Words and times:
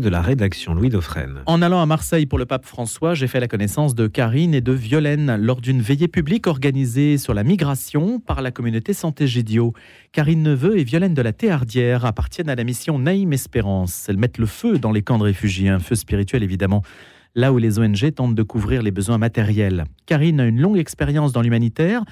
de 0.00 0.08
la 0.08 0.22
rédaction 0.22 0.74
Louis 0.74 0.88
Dauphren. 0.88 1.44
En 1.46 1.62
allant 1.62 1.80
à 1.80 1.86
Marseille 1.86 2.26
pour 2.26 2.36
le 2.36 2.46
pape 2.46 2.66
François, 2.66 3.14
j'ai 3.14 3.28
fait 3.28 3.38
la 3.38 3.46
connaissance 3.46 3.94
de 3.94 4.08
Karine 4.08 4.52
et 4.52 4.60
de 4.60 4.72
Violaine 4.72 5.36
lors 5.36 5.60
d'une 5.60 5.80
veillée 5.80 6.08
publique 6.08 6.48
organisée 6.48 7.16
sur 7.16 7.32
la 7.32 7.44
migration 7.44 8.18
par 8.18 8.42
la 8.42 8.50
communauté 8.50 8.92
Santé 8.92 9.28
Gédio. 9.28 9.72
Karine 10.10 10.42
Neveu 10.42 10.76
et 10.76 10.82
Violaine 10.82 11.14
de 11.14 11.22
la 11.22 11.32
Théardière 11.32 12.04
appartiennent 12.06 12.48
à 12.48 12.56
la 12.56 12.64
mission 12.64 12.98
Naïm 12.98 13.32
Espérance. 13.32 14.08
Elles 14.08 14.16
mettent 14.16 14.38
le 14.38 14.46
feu 14.46 14.78
dans 14.78 14.90
les 14.90 15.02
camps 15.02 15.18
de 15.18 15.22
réfugiés, 15.22 15.68
un 15.68 15.78
feu 15.78 15.94
spirituel 15.94 16.42
évidemment, 16.42 16.82
là 17.36 17.52
où 17.52 17.58
les 17.58 17.78
ONG 17.78 18.12
tentent 18.16 18.34
de 18.34 18.42
couvrir 18.42 18.82
les 18.82 18.90
besoins 18.90 19.18
matériels. 19.18 19.84
Karine 20.06 20.40
a 20.40 20.46
une 20.46 20.60
longue 20.60 20.78
expérience 20.78 21.30
dans 21.30 21.40
l'humanitaire 21.40 22.02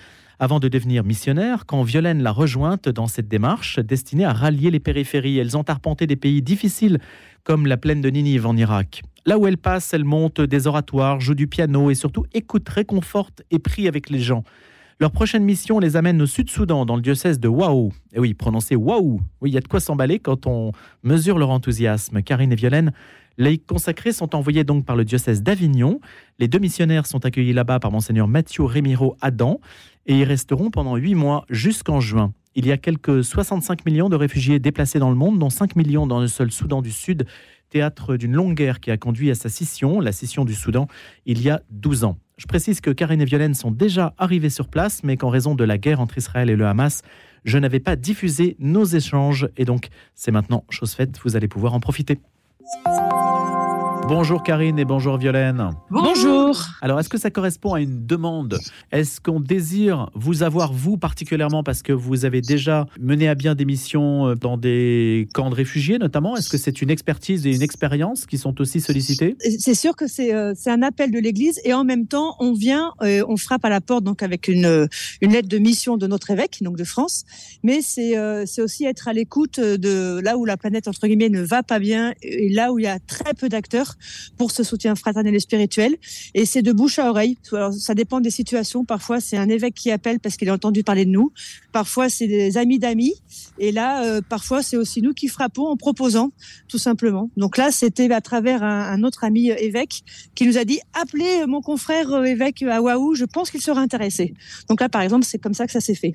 avant 0.42 0.58
de 0.58 0.66
devenir 0.66 1.04
missionnaire, 1.04 1.66
quand 1.66 1.84
Violaine 1.84 2.20
l'a 2.20 2.32
rejointe 2.32 2.88
dans 2.88 3.06
cette 3.06 3.28
démarche 3.28 3.78
destinée 3.78 4.24
à 4.24 4.32
rallier 4.32 4.72
les 4.72 4.80
périphéries. 4.80 5.38
Elles 5.38 5.56
ont 5.56 5.62
arpenté 5.62 6.08
des 6.08 6.16
pays 6.16 6.42
difficiles 6.42 6.98
comme 7.44 7.66
la 7.66 7.76
plaine 7.76 8.00
de 8.00 8.08
Ninive 8.08 8.46
en 8.46 8.56
Irak. 8.56 9.02
Là 9.24 9.38
où 9.38 9.46
elle 9.46 9.58
passe, 9.58 9.94
elle 9.94 10.04
monte 10.04 10.40
des 10.40 10.66
oratoires, 10.66 11.20
joue 11.20 11.34
du 11.34 11.46
piano 11.46 11.90
et 11.90 11.94
surtout 11.94 12.24
écoute, 12.34 12.68
réconforte 12.68 13.42
et 13.50 13.58
prie 13.58 13.88
avec 13.88 14.10
les 14.10 14.18
gens. 14.18 14.44
Leur 15.00 15.10
prochaine 15.10 15.44
mission 15.44 15.78
les 15.78 15.96
amène 15.96 16.20
au 16.22 16.26
Sud-Soudan, 16.26 16.86
dans 16.86 16.96
le 16.96 17.02
diocèse 17.02 17.40
de 17.40 17.48
Waou. 17.48 17.92
Et 18.12 18.20
oui, 18.20 18.34
prononcé 18.34 18.76
Waou. 18.76 19.20
Oui, 19.40 19.50
il 19.50 19.54
y 19.54 19.56
a 19.56 19.60
de 19.60 19.66
quoi 19.66 19.80
s'emballer 19.80 20.18
quand 20.18 20.46
on 20.46 20.72
mesure 21.02 21.38
leur 21.38 21.50
enthousiasme. 21.50 22.22
Karine 22.22 22.52
et 22.52 22.56
Violaine 22.56 22.92
les 23.38 23.58
consacrés 23.58 24.12
sont 24.12 24.34
envoyés 24.34 24.64
donc 24.64 24.84
par 24.84 24.96
le 24.96 25.04
diocèse 25.04 25.42
d'Avignon. 25.42 26.00
Les 26.38 26.48
deux 26.48 26.58
missionnaires 26.58 27.06
sont 27.06 27.24
accueillis 27.24 27.52
là-bas 27.52 27.80
par 27.80 27.90
monseigneur 27.90 28.28
Mathieu 28.28 28.64
Rémiro 28.64 29.16
Adam 29.20 29.60
et 30.06 30.18
y 30.18 30.24
resteront 30.24 30.70
pendant 30.70 30.96
huit 30.96 31.14
mois 31.14 31.44
jusqu'en 31.48 32.00
juin. 32.00 32.32
Il 32.54 32.66
y 32.66 32.72
a 32.72 32.76
quelques 32.76 33.24
65 33.24 33.86
millions 33.86 34.08
de 34.08 34.16
réfugiés 34.16 34.58
déplacés 34.58 34.98
dans 34.98 35.10
le 35.10 35.16
monde, 35.16 35.38
dont 35.38 35.50
5 35.50 35.74
millions 35.76 36.06
dans 36.06 36.20
le 36.20 36.28
seul 36.28 36.50
Soudan 36.50 36.82
du 36.82 36.90
Sud, 36.90 37.26
théâtre 37.70 38.16
d'une 38.16 38.34
longue 38.34 38.54
guerre 38.54 38.80
qui 38.80 38.90
a 38.90 38.98
conduit 38.98 39.30
à 39.30 39.34
sa 39.34 39.48
scission, 39.48 40.00
la 40.00 40.12
scission 40.12 40.44
du 40.44 40.54
Soudan, 40.54 40.86
il 41.24 41.40
y 41.40 41.48
a 41.48 41.62
12 41.70 42.04
ans. 42.04 42.18
Je 42.36 42.46
précise 42.46 42.80
que 42.80 42.90
Karine 42.90 43.22
et 43.22 43.24
Violaine 43.24 43.54
sont 43.54 43.70
déjà 43.70 44.14
arrivés 44.18 44.50
sur 44.50 44.68
place, 44.68 45.02
mais 45.02 45.16
qu'en 45.16 45.30
raison 45.30 45.54
de 45.54 45.64
la 45.64 45.78
guerre 45.78 46.00
entre 46.00 46.18
Israël 46.18 46.50
et 46.50 46.56
le 46.56 46.66
Hamas, 46.66 47.02
je 47.44 47.56
n'avais 47.56 47.80
pas 47.80 47.96
diffusé 47.96 48.56
nos 48.58 48.84
échanges, 48.84 49.48
et 49.56 49.64
donc 49.64 49.88
c'est 50.14 50.30
maintenant 50.30 50.64
chose 50.68 50.92
faite, 50.92 51.18
vous 51.24 51.36
allez 51.36 51.48
pouvoir 51.48 51.72
en 51.72 51.80
profiter. 51.80 52.18
Bonjour 54.14 54.42
Karine 54.42 54.78
et 54.78 54.84
bonjour 54.84 55.16
Violaine. 55.16 55.70
Bonjour. 55.88 56.66
Alors, 56.82 57.00
est-ce 57.00 57.08
que 57.08 57.16
ça 57.16 57.30
correspond 57.30 57.72
à 57.72 57.80
une 57.80 58.06
demande? 58.06 58.58
Est-ce 58.92 59.22
qu'on 59.22 59.40
désire 59.40 60.10
vous 60.14 60.42
avoir, 60.42 60.70
vous 60.70 60.98
particulièrement, 60.98 61.62
parce 61.62 61.80
que 61.82 61.94
vous 61.94 62.26
avez 62.26 62.42
déjà 62.42 62.84
mené 63.00 63.26
à 63.26 63.34
bien 63.34 63.54
des 63.54 63.64
missions 63.64 64.28
euh, 64.28 64.34
dans 64.34 64.58
des 64.58 65.28
camps 65.32 65.48
de 65.48 65.54
réfugiés 65.54 65.98
notamment? 65.98 66.36
Est-ce 66.36 66.50
que 66.50 66.58
c'est 66.58 66.82
une 66.82 66.90
expertise 66.90 67.46
et 67.46 67.54
une 67.54 67.62
expérience 67.62 68.26
qui 68.26 68.36
sont 68.36 68.60
aussi 68.60 68.82
sollicitées? 68.82 69.34
C'est 69.58 69.74
sûr 69.74 69.96
que 69.96 70.04
euh, 70.04 70.52
c'est 70.54 70.70
un 70.70 70.82
appel 70.82 71.10
de 71.10 71.18
l'Église 71.18 71.58
et 71.64 71.72
en 71.72 71.84
même 71.84 72.06
temps, 72.06 72.36
on 72.38 72.52
vient, 72.52 72.92
euh, 73.00 73.24
on 73.28 73.38
frappe 73.38 73.64
à 73.64 73.70
la 73.70 73.80
porte 73.80 74.04
donc 74.04 74.22
avec 74.22 74.46
une, 74.46 74.88
une 75.22 75.32
lettre 75.32 75.48
de 75.48 75.58
mission 75.58 75.96
de 75.96 76.06
notre 76.06 76.30
évêque, 76.30 76.58
donc 76.60 76.76
de 76.76 76.84
France, 76.84 77.24
mais 77.62 77.80
c'est 77.80 78.60
aussi 78.60 78.84
être 78.84 79.08
à 79.08 79.14
l'écoute 79.14 79.58
de 79.58 80.20
là 80.20 80.36
où 80.36 80.44
la 80.44 80.58
planète, 80.58 80.86
entre 80.86 81.06
guillemets, 81.06 81.30
ne 81.30 81.40
va 81.40 81.62
pas 81.62 81.78
bien 81.78 82.12
et 82.20 82.50
là 82.50 82.74
où 82.74 82.78
il 82.78 82.82
y 82.82 82.88
a 82.88 82.98
très 82.98 83.32
peu 83.32 83.48
d'acteurs 83.48 83.96
pour 84.36 84.50
ce 84.50 84.62
soutien 84.62 84.94
fraternel 84.94 85.34
et 85.34 85.40
spirituel. 85.40 85.96
Et 86.34 86.46
c'est 86.46 86.62
de 86.62 86.72
bouche 86.72 86.98
à 86.98 87.08
oreille. 87.10 87.36
Alors, 87.52 87.72
ça 87.72 87.94
dépend 87.94 88.20
des 88.20 88.30
situations. 88.30 88.84
Parfois, 88.84 89.20
c'est 89.20 89.36
un 89.36 89.48
évêque 89.48 89.74
qui 89.74 89.90
appelle 89.90 90.20
parce 90.20 90.36
qu'il 90.36 90.48
a 90.48 90.54
entendu 90.54 90.82
parler 90.82 91.04
de 91.04 91.10
nous. 91.10 91.32
Parfois, 91.72 92.08
c'est 92.08 92.26
des 92.26 92.56
amis 92.58 92.78
d'amis. 92.78 93.14
Et 93.58 93.72
là, 93.72 94.04
euh, 94.04 94.20
parfois, 94.26 94.62
c'est 94.62 94.76
aussi 94.76 95.02
nous 95.02 95.14
qui 95.14 95.28
frappons 95.28 95.66
en 95.66 95.76
proposant, 95.76 96.32
tout 96.68 96.78
simplement. 96.78 97.30
Donc 97.36 97.56
là, 97.56 97.70
c'était 97.70 98.10
à 98.12 98.20
travers 98.20 98.62
un, 98.62 99.02
autre 99.02 99.24
ami 99.24 99.50
euh, 99.50 99.56
évêque 99.58 100.02
qui 100.34 100.46
nous 100.46 100.58
a 100.58 100.64
dit 100.64 100.80
appelez 100.92 101.46
mon 101.46 101.60
confrère 101.60 102.12
euh, 102.12 102.24
évêque 102.24 102.62
à 102.62 102.82
Waouh, 102.82 103.14
je 103.14 103.24
pense 103.24 103.50
qu'il 103.50 103.60
sera 103.60 103.80
intéressé. 103.80 104.34
Donc 104.68 104.80
là, 104.80 104.88
par 104.88 105.02
exemple, 105.02 105.24
c'est 105.24 105.38
comme 105.38 105.54
ça 105.54 105.66
que 105.66 105.72
ça 105.72 105.80
s'est 105.80 105.94
fait. 105.94 106.12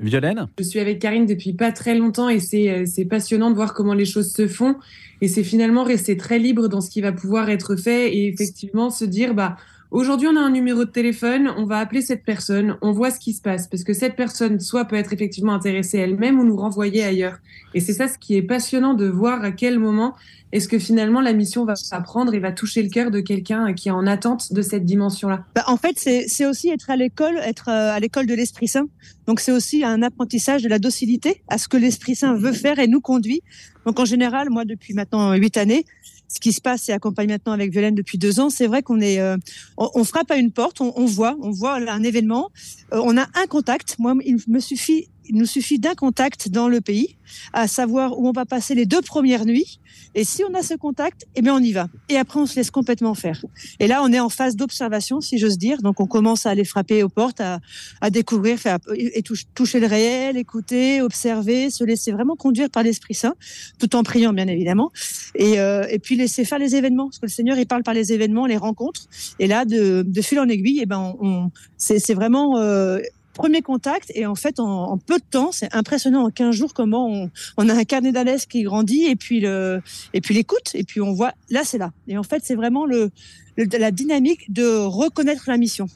Violaine 0.00 0.48
Je 0.58 0.64
suis 0.64 0.80
avec 0.80 0.98
Karine 0.98 1.26
depuis 1.26 1.52
pas 1.52 1.72
très 1.72 1.94
longtemps 1.94 2.28
et 2.28 2.40
c'est 2.40 3.04
passionnant 3.08 3.50
de 3.50 3.54
voir 3.54 3.74
comment 3.74 3.94
les 3.94 4.04
choses 4.04 4.32
se 4.32 4.48
font. 4.48 4.76
Et 5.20 5.28
c'est 5.28 5.44
finalement 5.44 5.84
rester 5.84 6.16
très 6.16 6.38
libre 6.38 6.68
dans 6.68 6.80
ce 6.80 6.90
qui 6.90 7.00
va 7.00 7.12
pouvoir 7.12 7.50
être 7.50 7.76
fait 7.76 8.14
et 8.14 8.28
effectivement 8.28 8.90
se 8.90 9.04
dire, 9.04 9.34
bah, 9.34 9.56
Aujourd'hui, 9.90 10.28
on 10.28 10.36
a 10.36 10.40
un 10.40 10.50
numéro 10.50 10.84
de 10.84 10.90
téléphone, 10.90 11.52
on 11.56 11.64
va 11.64 11.78
appeler 11.78 12.00
cette 12.00 12.22
personne, 12.22 12.76
on 12.80 12.92
voit 12.92 13.10
ce 13.10 13.18
qui 13.18 13.32
se 13.32 13.42
passe, 13.42 13.66
parce 13.66 13.82
que 13.82 13.92
cette 13.92 14.14
personne, 14.14 14.60
soit 14.60 14.84
peut 14.84 14.94
être 14.94 15.12
effectivement 15.12 15.52
intéressée 15.52 15.98
elle-même 15.98 16.38
ou 16.38 16.44
nous 16.44 16.56
renvoyer 16.56 17.02
ailleurs. 17.02 17.38
Et 17.74 17.80
c'est 17.80 17.92
ça 17.92 18.06
ce 18.06 18.16
qui 18.16 18.36
est 18.36 18.42
passionnant 18.42 18.94
de 18.94 19.06
voir 19.06 19.42
à 19.42 19.50
quel 19.50 19.80
moment 19.80 20.14
est-ce 20.52 20.68
que 20.68 20.78
finalement 20.78 21.20
la 21.20 21.32
mission 21.32 21.64
va 21.64 21.74
s'apprendre 21.74 22.34
et 22.34 22.38
va 22.38 22.52
toucher 22.52 22.84
le 22.84 22.88
cœur 22.88 23.10
de 23.10 23.18
quelqu'un 23.18 23.72
qui 23.72 23.88
est 23.88 23.92
en 23.92 24.06
attente 24.06 24.52
de 24.52 24.62
cette 24.62 24.84
dimension-là. 24.84 25.44
Bah, 25.56 25.64
en 25.66 25.76
fait, 25.76 25.98
c'est 25.98 26.46
aussi 26.46 26.68
être 26.68 26.90
à 26.90 26.94
l'école, 26.94 27.38
être 27.38 27.68
euh, 27.68 27.92
à 27.92 27.98
l'école 27.98 28.26
de 28.26 28.34
l'Esprit 28.34 28.68
Saint. 28.68 28.86
Donc 29.26 29.40
c'est 29.40 29.52
aussi 29.52 29.82
un 29.82 30.02
apprentissage 30.02 30.62
de 30.62 30.68
la 30.68 30.78
docilité 30.78 31.42
à 31.48 31.58
ce 31.58 31.66
que 31.66 31.76
l'Esprit 31.76 32.14
Saint 32.14 32.34
veut 32.34 32.52
faire 32.52 32.78
et 32.78 32.86
nous 32.86 33.00
conduit. 33.00 33.42
Donc 33.86 33.98
en 33.98 34.04
général, 34.04 34.50
moi 34.50 34.64
depuis 34.64 34.94
maintenant 34.94 35.32
huit 35.34 35.56
années, 35.56 35.84
ce 36.32 36.38
qui 36.38 36.52
se 36.52 36.60
passe 36.60 36.88
et 36.88 36.92
accompagne 36.92 37.28
maintenant 37.28 37.52
avec 37.52 37.72
Violaine 37.72 37.94
depuis 37.94 38.16
deux 38.16 38.38
ans, 38.40 38.50
c'est 38.50 38.68
vrai 38.68 38.82
qu'on 38.82 39.00
est, 39.00 39.18
euh, 39.18 39.36
on, 39.76 40.04
frappe 40.04 40.30
à 40.30 40.36
une 40.36 40.52
porte, 40.52 40.80
on, 40.80 41.04
voit, 41.04 41.36
on 41.42 41.50
voit 41.50 41.74
un 41.74 42.02
événement, 42.02 42.50
euh, 42.92 43.00
on 43.02 43.18
a 43.18 43.26
un 43.34 43.46
contact. 43.48 43.96
Moi, 43.98 44.14
il 44.24 44.36
me 44.46 44.60
suffit 44.60 45.08
il 45.28 45.36
nous 45.36 45.46
suffit 45.46 45.78
d'un 45.78 45.94
contact 45.94 46.48
dans 46.48 46.68
le 46.68 46.80
pays, 46.80 47.16
à 47.52 47.68
savoir 47.68 48.18
où 48.18 48.28
on 48.28 48.32
va 48.32 48.44
passer 48.44 48.74
les 48.74 48.86
deux 48.86 49.02
premières 49.02 49.44
nuits. 49.44 49.80
Et 50.14 50.24
si 50.24 50.42
on 50.44 50.52
a 50.54 50.62
ce 50.62 50.74
contact, 50.74 51.26
eh 51.36 51.42
bien 51.42 51.54
on 51.54 51.60
y 51.60 51.72
va. 51.72 51.88
Et 52.08 52.16
après, 52.16 52.40
on 52.40 52.46
se 52.46 52.56
laisse 52.56 52.70
complètement 52.70 53.14
faire. 53.14 53.44
Et 53.78 53.86
là, 53.86 54.02
on 54.02 54.12
est 54.12 54.18
en 54.18 54.28
phase 54.28 54.56
d'observation, 54.56 55.20
si 55.20 55.38
j'ose 55.38 55.58
dire. 55.58 55.82
Donc, 55.82 56.00
on 56.00 56.06
commence 56.06 56.46
à 56.46 56.50
aller 56.50 56.64
frapper 56.64 57.02
aux 57.02 57.08
portes, 57.08 57.40
à, 57.40 58.10
découvrir, 58.10 58.58
faire, 58.58 58.78
et 58.96 59.22
toucher 59.54 59.78
le 59.78 59.86
réel, 59.86 60.36
écouter, 60.36 61.00
observer, 61.00 61.70
se 61.70 61.84
laisser 61.84 62.10
vraiment 62.10 62.34
conduire 62.34 62.70
par 62.70 62.82
l'Esprit 62.82 63.14
Saint, 63.14 63.34
tout 63.78 63.94
en 63.94 64.02
priant, 64.02 64.32
bien 64.32 64.48
évidemment. 64.48 64.90
Et, 65.36 65.60
euh, 65.60 65.86
et 65.88 65.98
puis 65.98 66.16
laisser 66.16 66.44
faire 66.44 66.58
les 66.58 66.74
événements, 66.74 67.06
parce 67.06 67.18
que 67.18 67.26
le 67.26 67.30
Seigneur, 67.30 67.58
il 67.58 67.66
parle 67.66 67.82
par 67.82 67.94
les 67.94 68.12
événements, 68.12 68.46
les 68.46 68.56
rencontres. 68.56 69.02
Et 69.38 69.46
là, 69.46 69.64
de, 69.64 70.02
de 70.06 70.22
fil 70.22 70.40
en 70.40 70.48
aiguille, 70.48 70.80
eh 70.82 70.86
ben, 70.86 71.14
on, 71.20 71.50
c'est 71.76 72.14
vraiment 72.14 72.58
euh, 72.58 72.98
premier 73.34 73.62
contact 73.62 74.10
et 74.14 74.26
en 74.26 74.34
fait 74.34 74.60
en, 74.60 74.98
peu 74.98 75.18
de 75.18 75.24
temps, 75.30 75.52
c'est 75.52 75.74
impressionnant 75.74 76.26
en 76.26 76.30
15 76.30 76.54
jours 76.54 76.74
comment 76.74 77.28
on, 77.56 77.68
a 77.68 77.74
un 77.74 77.84
carnet 77.84 78.12
d'adresse 78.12 78.46
qui 78.46 78.62
grandit 78.62 79.04
et 79.04 79.16
puis 79.16 79.40
le 79.40 79.82
et 80.14 80.20
puis 80.20 80.34
l'écoute 80.34 80.70
et 80.74 80.84
puis 80.84 81.00
on 81.00 81.12
voit 81.12 81.32
là 81.48 81.62
c'est 81.64 81.78
là 81.78 81.92
et 82.08 82.18
en 82.18 82.22
fait 82.22 82.42
c'est 82.44 82.54
vraiment 82.54 82.86
le, 82.86 83.10
la 83.56 83.90
dynamique 83.90 84.52
de 84.52 84.84
reconnaître 84.84 85.44
la 85.46 85.56
mission 85.56 85.86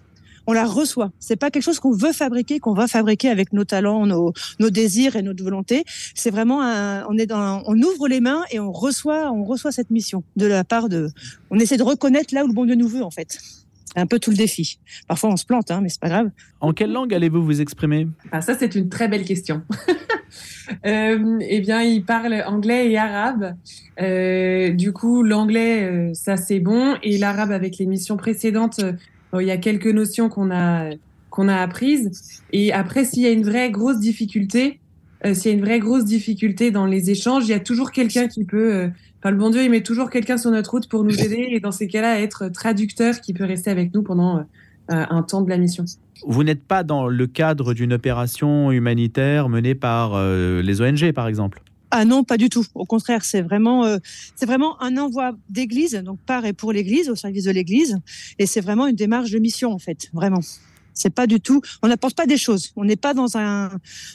on 0.46 0.52
la 0.52 0.66
reçoit. 0.66 1.10
C'est 1.20 1.36
pas 1.36 1.50
quelque 1.50 1.62
chose 1.62 1.80
qu'on 1.80 1.92
veut 1.92 2.12
fabriquer, 2.12 2.60
qu'on 2.60 2.74
va 2.74 2.86
fabriquer 2.86 3.30
avec 3.30 3.52
nos 3.52 3.64
talents, 3.64 4.06
nos, 4.06 4.32
nos 4.60 4.70
désirs 4.70 5.16
et 5.16 5.22
notre 5.22 5.42
volonté. 5.42 5.84
C'est 6.14 6.30
vraiment 6.30 6.62
un, 6.62 7.04
on 7.06 7.16
est 7.16 7.26
dans, 7.26 7.62
on 7.66 7.80
ouvre 7.80 8.08
les 8.08 8.20
mains 8.20 8.42
et 8.50 8.60
on 8.60 8.72
reçoit, 8.72 9.32
on 9.32 9.44
reçoit 9.44 9.72
cette 9.72 9.90
mission 9.90 10.22
de 10.36 10.46
la 10.46 10.64
part 10.64 10.88
de, 10.88 11.08
on 11.50 11.58
essaie 11.58 11.76
de 11.76 11.82
reconnaître 11.82 12.34
là 12.34 12.44
où 12.44 12.46
le 12.46 12.52
bon 12.52 12.66
Dieu 12.66 12.74
nous 12.74 12.88
veut 12.88 13.02
en 13.02 13.10
fait. 13.10 13.38
C'est 13.84 14.00
un 14.00 14.06
peu 14.06 14.18
tout 14.18 14.30
le 14.30 14.36
défi. 14.36 14.78
Parfois, 15.06 15.30
on 15.30 15.36
se 15.36 15.44
plante, 15.44 15.70
hein, 15.70 15.80
mais 15.82 15.88
c'est 15.88 16.00
pas 16.00 16.08
grave. 16.08 16.30
En 16.60 16.72
quelle 16.72 16.92
langue 16.92 17.14
allez-vous 17.14 17.44
vous 17.44 17.60
exprimer? 17.60 18.08
Ah, 18.32 18.40
Ça, 18.40 18.56
c'est 18.58 18.74
une 18.74 18.88
très 18.88 19.08
belle 19.08 19.24
question. 19.24 19.62
euh, 20.86 21.38
eh 21.40 21.60
bien, 21.60 21.82
il 21.82 22.04
parle 22.04 22.42
anglais 22.46 22.90
et 22.90 22.98
arabe. 22.98 23.54
Euh, 24.00 24.70
du 24.70 24.92
coup, 24.92 25.22
l'anglais, 25.22 25.84
euh, 25.84 26.14
ça 26.14 26.36
c'est 26.36 26.60
bon, 26.60 26.96
et 27.02 27.18
l'arabe 27.18 27.52
avec 27.52 27.78
les 27.78 27.86
missions 27.86 28.16
précédentes, 28.16 28.80
euh, 28.80 29.42
il 29.42 29.46
y 29.46 29.50
a 29.50 29.56
quelques 29.56 29.86
notions 29.86 30.28
qu'on 30.28 30.50
a 30.50 30.90
qu'on 31.30 31.48
a 31.48 31.56
apprises. 31.56 32.40
Et 32.52 32.72
après, 32.72 33.04
s'il 33.04 33.24
y 33.24 33.26
a 33.26 33.30
une 33.30 33.42
vraie 33.42 33.70
grosse 33.72 33.98
difficulté, 33.98 34.78
s'il 35.32 35.50
y 35.50 35.54
a 35.54 35.56
une 35.56 35.64
vraie 35.64 35.78
grosse 35.78 36.04
difficulté 36.04 36.70
dans 36.70 36.86
les 36.86 37.10
échanges, 37.10 37.44
il 37.44 37.50
y 37.50 37.54
a 37.54 37.60
toujours 37.60 37.92
quelqu'un 37.92 38.28
qui 38.28 38.44
peut 38.44 38.90
le 39.30 39.36
bon 39.36 39.50
Dieu, 39.50 39.62
il 39.62 39.70
met 39.70 39.82
toujours 39.82 40.10
quelqu'un 40.10 40.36
sur 40.36 40.50
notre 40.50 40.70
route 40.70 40.88
pour 40.88 41.04
nous 41.04 41.18
aider 41.20 41.48
et 41.50 41.60
dans 41.60 41.72
ces 41.72 41.88
cas-là, 41.88 42.20
être 42.20 42.48
traducteur 42.48 43.20
qui 43.20 43.32
peut 43.32 43.44
rester 43.44 43.70
avec 43.70 43.94
nous 43.94 44.02
pendant 44.02 44.38
euh, 44.38 44.44
un 44.88 45.22
temps 45.22 45.42
de 45.42 45.48
la 45.48 45.58
mission. 45.58 45.84
Vous 46.26 46.44
n'êtes 46.44 46.62
pas 46.62 46.82
dans 46.82 47.06
le 47.06 47.26
cadre 47.26 47.74
d'une 47.74 47.92
opération 47.92 48.70
humanitaire 48.70 49.48
menée 49.48 49.74
par 49.74 50.12
euh, 50.14 50.62
les 50.62 50.80
ONG, 50.80 51.12
par 51.12 51.28
exemple? 51.28 51.62
Ah 51.90 52.04
non, 52.04 52.24
pas 52.24 52.36
du 52.36 52.48
tout. 52.48 52.64
Au 52.74 52.86
contraire, 52.86 53.24
c'est 53.24 53.42
vraiment, 53.42 53.84
euh, 53.84 53.98
c'est 54.34 54.46
vraiment 54.46 54.80
un 54.82 54.96
envoi 54.96 55.32
d'église, 55.48 55.94
donc 55.94 56.18
par 56.26 56.44
et 56.44 56.52
pour 56.52 56.72
l'église, 56.72 57.08
au 57.08 57.14
service 57.14 57.44
de 57.44 57.52
l'église, 57.52 57.98
et 58.38 58.46
c'est 58.46 58.60
vraiment 58.60 58.86
une 58.86 58.96
démarche 58.96 59.30
de 59.30 59.38
mission 59.38 59.70
en 59.70 59.78
fait, 59.78 60.08
vraiment. 60.12 60.40
C'est 60.94 61.10
pas 61.10 61.26
du 61.26 61.40
tout. 61.40 61.60
On 61.82 61.88
n'apporte 61.88 62.16
pas 62.16 62.26
des 62.26 62.36
choses. 62.36 62.72
On 62.76 62.84
n'est 62.84 62.96
pas 62.96 63.14
dans 63.14 63.36
un. 63.36 63.70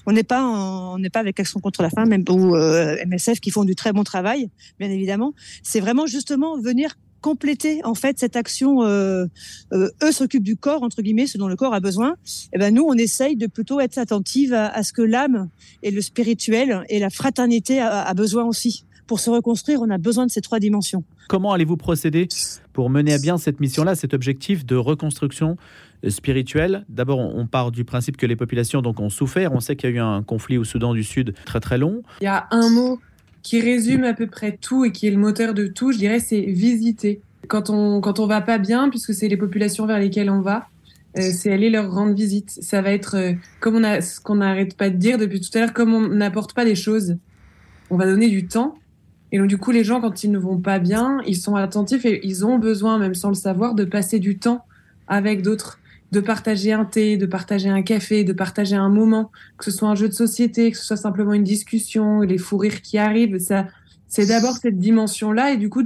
On 0.05 0.11
n'est 0.11 0.23
pas. 0.23 0.43
on 0.43 0.97
n'est 0.97 1.09
pas 1.09 1.19
avec 1.19 1.39
Action 1.39 1.59
contre 1.59 1.81
la 1.81 1.89
faim, 1.89 2.05
même 2.05 2.23
ou 2.29 2.55
euh, 2.55 2.95
MSF 3.05 3.39
qui 3.39 3.51
font 3.51 3.65
du 3.65 3.75
très 3.75 3.93
bon 3.93 4.03
travail, 4.03 4.49
bien 4.79 4.89
évidemment. 4.89 5.33
C'est 5.63 5.79
vraiment 5.79 6.05
justement 6.05 6.59
venir 6.59 6.95
compléter 7.21 7.83
en 7.83 7.95
fait 7.95 8.17
cette 8.17 8.35
action. 8.35 8.83
Euh, 8.83 9.25
euh, 9.73 9.89
eux 10.03 10.11
s'occupent 10.11 10.43
du 10.43 10.55
corps 10.55 10.83
entre 10.83 11.01
guillemets, 11.01 11.27
ce 11.27 11.37
dont 11.37 11.47
le 11.47 11.55
corps 11.55 11.73
a 11.73 11.79
besoin. 11.79 12.15
Et 12.53 12.57
ben 12.57 12.73
nous, 12.73 12.83
on 12.83 12.93
essaye 12.93 13.35
de 13.35 13.47
plutôt 13.47 13.79
être 13.79 13.97
attentive 13.97 14.53
à, 14.53 14.81
ce 14.83 14.93
que 14.93 15.01
l'âme 15.01 15.49
et 15.83 15.91
le 15.91 16.01
spirituel 16.01 16.83
et 16.89 16.99
la 16.99 17.09
fraternité 17.09 17.79
a, 17.79 18.03
a 18.03 18.13
besoin 18.13 18.45
aussi 18.45 18.85
pour 19.09 19.19
se 19.19 19.31
reconstruire, 19.31 19.81
on 19.81 19.89
a 19.89 19.97
besoin 19.97 20.27
de 20.27 20.31
ces 20.31 20.39
trois 20.39 20.59
dimensions. 20.59 21.03
Comment 21.29 21.51
allez-vous 21.51 21.77
procéder 21.77 22.27
pour 22.73 22.91
mener 22.91 23.11
à 23.11 23.17
bien 23.17 23.39
cette 23.39 23.59
mission-là, 23.59 23.95
cet 23.95 24.13
objectif 24.13 24.67
de 24.67 24.75
reconstruction 24.75 25.57
spirituelle? 26.07 26.85
D'abord, 26.89 27.17
on 27.17 27.47
part 27.47 27.71
du 27.71 27.85
principe 27.85 28.17
que 28.17 28.27
les 28.27 28.35
populations 28.35 28.83
donc, 28.83 28.99
ont 28.99 29.09
souffert. 29.09 29.51
On 29.51 29.61
sait 29.61 29.75
qu'il 29.75 29.89
y 29.89 29.93
a 29.93 29.95
eu 29.95 29.99
un 29.99 30.21
conflit 30.21 30.59
au 30.59 30.63
Soudan 30.63 30.93
du 30.93 31.03
Sud 31.03 31.33
très 31.43 31.59
très 31.59 31.79
long. 31.79 32.03
Il 32.21 32.25
y 32.25 32.27
a 32.27 32.47
un 32.51 32.69
mot 32.69 32.99
qui 33.41 33.59
résume 33.59 34.03
à 34.03 34.13
peu 34.13 34.27
près 34.27 34.57
tout 34.57 34.85
et 34.85 34.91
qui 34.91 35.07
est 35.07 35.11
le 35.11 35.17
moteur 35.17 35.55
de 35.55 35.65
tout, 35.65 35.91
je 35.91 35.97
dirais, 35.97 36.19
c'est 36.19 36.41
visiter. 36.41 37.19
Quand 37.47 37.71
on 37.71 38.01
quand 38.01 38.19
on 38.19 38.27
va 38.27 38.41
pas 38.41 38.59
bien, 38.59 38.89
puisque 38.89 39.15
c'est 39.15 39.27
les 39.27 39.37
populations 39.37 39.87
vers 39.87 39.97
lesquelles 39.97 40.29
on 40.29 40.41
va, 40.41 40.67
euh, 41.17 41.31
c'est 41.33 41.51
aller 41.51 41.71
leur 41.71 41.91
rendre 41.91 42.13
visite. 42.13 42.51
Ça 42.51 42.83
va 42.83 42.91
être 42.91 43.15
euh, 43.15 43.33
comme 43.59 43.75
on 43.75 43.83
a 43.83 44.01
ce 44.01 44.19
qu'on 44.19 44.35
n'arrête 44.35 44.77
pas 44.77 44.91
de 44.91 44.97
dire 44.97 45.17
depuis 45.17 45.41
tout 45.41 45.49
à 45.57 45.61
l'heure, 45.61 45.73
comme 45.73 45.95
on 45.95 46.09
n'apporte 46.09 46.53
pas 46.53 46.63
les 46.63 46.75
choses, 46.75 47.17
on 47.89 47.97
va 47.97 48.05
donner 48.05 48.29
du 48.29 48.45
temps. 48.45 48.78
Et 49.31 49.37
donc 49.37 49.47
du 49.47 49.57
coup, 49.57 49.71
les 49.71 49.83
gens 49.83 50.01
quand 50.01 50.23
ils 50.23 50.31
ne 50.31 50.39
vont 50.39 50.57
pas 50.57 50.79
bien, 50.79 51.19
ils 51.25 51.35
sont 51.35 51.55
attentifs 51.55 52.05
et 52.05 52.25
ils 52.25 52.45
ont 52.45 52.57
besoin, 52.57 52.97
même 52.97 53.15
sans 53.15 53.29
le 53.29 53.35
savoir, 53.35 53.75
de 53.75 53.85
passer 53.85 54.19
du 54.19 54.37
temps 54.37 54.65
avec 55.07 55.41
d'autres, 55.41 55.79
de 56.11 56.19
partager 56.19 56.71
un 56.73 56.85
thé, 56.85 57.17
de 57.17 57.25
partager 57.25 57.69
un 57.69 57.81
café, 57.81 58.23
de 58.23 58.33
partager 58.33 58.75
un 58.75 58.89
moment, 58.89 59.31
que 59.57 59.65
ce 59.65 59.71
soit 59.71 59.89
un 59.89 59.95
jeu 59.95 60.07
de 60.07 60.13
société, 60.13 60.71
que 60.71 60.77
ce 60.77 60.85
soit 60.85 60.97
simplement 60.97 61.33
une 61.33 61.43
discussion, 61.43 62.21
les 62.21 62.37
fous 62.37 62.57
rires 62.57 62.81
qui 62.81 62.97
arrivent, 62.97 63.37
ça 63.39 63.67
c'est 64.09 64.25
d'abord 64.25 64.57
cette 64.57 64.79
dimension-là 64.79 65.53
et 65.53 65.57
du 65.57 65.69
coup 65.69 65.83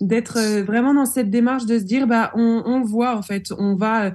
d'être 0.00 0.38
euh, 0.38 0.64
vraiment 0.64 0.92
dans 0.92 1.06
cette 1.06 1.30
démarche 1.30 1.66
de 1.66 1.78
se 1.78 1.84
dire 1.84 2.06
bah 2.06 2.32
on, 2.34 2.62
on 2.66 2.82
voit 2.82 3.16
en 3.16 3.22
fait 3.22 3.52
on 3.56 3.76
va 3.76 4.06
euh, 4.06 4.10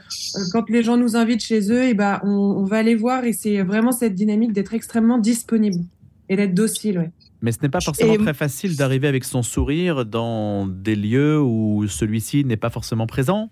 quand 0.52 0.70
les 0.70 0.84
gens 0.84 0.98
nous 0.98 1.16
invitent 1.16 1.42
chez 1.42 1.72
eux 1.72 1.84
et 1.86 1.94
bah 1.94 2.20
on, 2.24 2.30
on 2.30 2.66
va 2.66 2.84
les 2.84 2.96
voir 2.96 3.24
et 3.24 3.32
c'est 3.32 3.64
vraiment 3.64 3.94
cette 3.94 4.14
dynamique 4.14 4.52
d'être 4.52 4.74
extrêmement 4.74 5.18
disponible 5.18 5.80
et 6.28 6.36
d'être 6.36 6.54
docile 6.54 7.00
ouais. 7.00 7.12
Mais 7.42 7.52
ce 7.52 7.60
n'est 7.62 7.70
pas 7.70 7.82
forcément 7.82 8.18
très 8.18 8.34
facile 8.34 8.76
d'arriver 8.76 9.08
avec 9.08 9.24
son 9.24 9.44
sourire 9.44 10.06
dans 10.06 10.68
des 10.68 10.96
lieux 10.96 11.42
où 11.42 11.88
celui-ci 11.88 12.44
n'est 12.44 12.58
pas 12.58 12.70
forcément 12.70 13.08
présent 13.08 13.50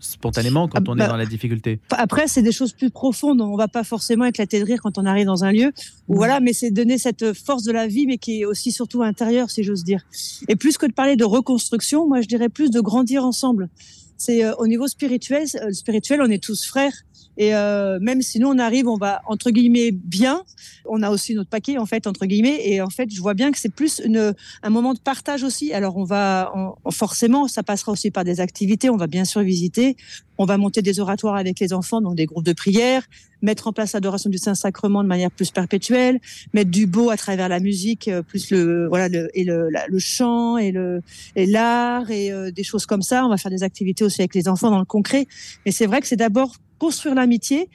spontanément 0.00 0.68
quand 0.68 0.78
ah, 0.78 0.90
on 0.90 0.94
est 0.94 0.98
bah, 0.98 1.08
dans 1.08 1.16
la 1.16 1.26
difficulté. 1.26 1.80
Après, 1.90 2.28
c'est 2.28 2.42
des 2.42 2.52
choses 2.52 2.72
plus 2.72 2.90
profondes. 2.90 3.40
On 3.40 3.56
va 3.56 3.68
pas 3.68 3.84
forcément 3.84 4.24
éclater 4.24 4.60
de 4.60 4.64
rire 4.64 4.80
quand 4.82 4.98
on 4.98 5.04
arrive 5.04 5.26
dans 5.26 5.44
un 5.44 5.52
lieu. 5.52 5.72
Ou 6.08 6.16
voilà, 6.16 6.40
mais 6.40 6.52
c'est 6.52 6.70
donner 6.70 6.98
cette 6.98 7.32
force 7.32 7.64
de 7.64 7.72
la 7.72 7.86
vie, 7.86 8.06
mais 8.06 8.18
qui 8.18 8.40
est 8.40 8.44
aussi 8.44 8.72
surtout 8.72 9.02
intérieure, 9.02 9.50
si 9.50 9.62
j'ose 9.62 9.84
dire. 9.84 10.04
Et 10.48 10.56
plus 10.56 10.78
que 10.78 10.86
de 10.86 10.92
parler 10.92 11.16
de 11.16 11.24
reconstruction, 11.24 12.06
moi, 12.06 12.20
je 12.20 12.28
dirais 12.28 12.48
plus 12.48 12.70
de 12.70 12.80
grandir 12.80 13.24
ensemble. 13.24 13.68
C'est 14.18 14.44
euh, 14.44 14.52
au 14.56 14.66
niveau 14.66 14.88
spirituel, 14.88 15.46
euh, 15.62 15.72
spirituel, 15.72 16.20
on 16.20 16.28
est 16.28 16.42
tous 16.42 16.66
frères. 16.66 16.92
Et 17.40 17.54
euh, 17.54 18.00
même 18.00 18.20
si 18.20 18.40
nous 18.40 18.48
on 18.48 18.58
arrive, 18.58 18.88
on 18.88 18.96
va 18.96 19.22
entre 19.26 19.50
guillemets 19.52 19.92
bien. 19.92 20.42
On 20.86 21.04
a 21.04 21.10
aussi 21.10 21.34
notre 21.34 21.48
paquet 21.48 21.78
en 21.78 21.86
fait 21.86 22.08
entre 22.08 22.26
guillemets. 22.26 22.60
Et 22.64 22.82
en 22.82 22.90
fait, 22.90 23.08
je 23.14 23.20
vois 23.20 23.34
bien 23.34 23.52
que 23.52 23.58
c'est 23.58 23.72
plus 23.72 24.02
une, 24.04 24.34
un 24.64 24.70
moment 24.70 24.92
de 24.92 24.98
partage 24.98 25.44
aussi. 25.44 25.72
Alors 25.72 25.96
on 25.96 26.04
va 26.04 26.52
forcément, 26.90 27.46
ça 27.46 27.62
passera 27.62 27.92
aussi 27.92 28.10
par 28.10 28.24
des 28.24 28.40
activités. 28.40 28.90
On 28.90 28.96
va 28.96 29.06
bien 29.06 29.24
sûr 29.24 29.40
visiter. 29.42 29.96
On 30.36 30.46
va 30.46 30.58
monter 30.58 30.82
des 30.82 30.98
oratoires 30.98 31.36
avec 31.36 31.60
les 31.60 31.72
enfants, 31.72 32.00
donc 32.00 32.16
des 32.16 32.26
groupes 32.26 32.44
de 32.44 32.52
prière, 32.52 33.04
mettre 33.42 33.66
en 33.66 33.72
place 33.72 33.92
l'adoration 33.92 34.30
du 34.30 34.38
Saint-Sacrement 34.38 35.02
de 35.02 35.08
manière 35.08 35.30
plus 35.30 35.50
perpétuelle, 35.50 36.20
mettre 36.52 36.70
du 36.70 36.86
beau 36.86 37.10
à 37.10 37.16
travers 37.16 37.48
la 37.48 37.60
musique, 37.60 38.08
euh, 38.08 38.22
plus 38.22 38.50
le 38.50 38.88
voilà 38.88 39.08
et 39.34 39.44
le, 39.44 39.68
chant 39.98 40.58
et 40.58 40.72
le 40.72 41.02
et 41.36 41.46
l'art 41.46 42.10
et 42.10 42.32
euh, 42.32 42.50
des 42.50 42.64
choses 42.64 42.86
comme 42.86 43.02
ça. 43.02 43.24
On 43.24 43.28
va 43.28 43.36
faire 43.36 43.50
des 43.50 43.62
activités 43.62 44.04
aussi 44.04 44.20
avec 44.20 44.34
les 44.34 44.48
enfants 44.48 44.70
dans 44.70 44.78
le 44.78 44.84
concret. 44.84 45.26
Mais 45.64 45.72
c'est 45.72 45.86
vrai 45.86 46.00
que 46.00 46.06
c'est 46.06 46.16
d'abord 46.16 46.56
construire 46.78 47.14
l'amitié 47.14 47.68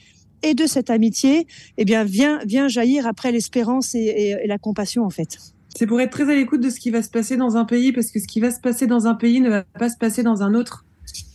et 0.44 0.54
de 0.54 0.68
cette 0.68 0.90
amitié, 0.90 1.48
eh 1.78 1.86
bien, 1.86 2.04
vient, 2.04 2.40
vient 2.46 2.68
jaillir 2.68 3.08
après 3.08 3.32
l'espérance 3.32 3.96
et, 3.96 4.38
la 4.46 4.58
compassion, 4.58 5.06
en 5.06 5.10
fait. 5.10 5.38
C'est 5.76 5.88
pour 5.88 6.00
être 6.02 6.12
très 6.12 6.30
à 6.32 6.36
l'écoute 6.36 6.62
de 6.62 6.70
ce 6.70 6.80
qui 6.80 6.92
va 6.92 7.02
se 7.02 7.10
passer 7.10 7.38
dans 7.38 7.56
un 7.56 7.66
pays, 7.66 7.94
parce 7.94 8.12
que 8.12 8.20
ce 8.20 8.28
qui 8.28 8.40
va 8.40 8.52
se 8.52 8.60
passer 8.60 8.86
dans 8.86 9.08
un 9.08 9.16
pays 9.16 9.40
ne 9.40 9.50
va 9.50 9.64
pas 9.64 9.90
se 9.90 9.98
passer 9.98 10.22
dans 10.22 10.44
un 10.44 10.54
autre. 10.54 10.86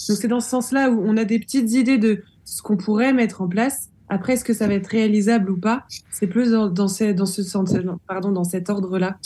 Donc 0.09 0.19
c'est 0.19 0.29
dans 0.29 0.41
ce 0.41 0.49
sens-là 0.49 0.91
où 0.91 1.03
on 1.05 1.17
a 1.17 1.25
des 1.25 1.39
petites 1.39 1.73
idées 1.73 1.99
de 1.99 2.23
ce 2.45 2.63
qu'on 2.63 2.77
pourrait 2.77 3.13
mettre 3.13 3.43
en 3.43 3.49
place. 3.49 3.89
Après, 4.09 4.35
est-ce 4.35 4.45
que 4.45 4.55
ça 4.55 4.67
va 4.67 4.75
être 4.75 4.87
réalisable 4.87 5.51
ou 5.51 5.57
pas? 5.57 5.85
C'est 6.11 6.27
plus 6.27 6.51
dans, 6.53 6.69
dans, 6.69 6.89
ce, 6.89 7.13
dans 7.13 7.27
ce 7.27 7.43
sens, 7.43 7.75
pardon, 8.07 8.33
dans 8.33 8.45
cet 8.45 8.71
ordre-là 8.71 9.19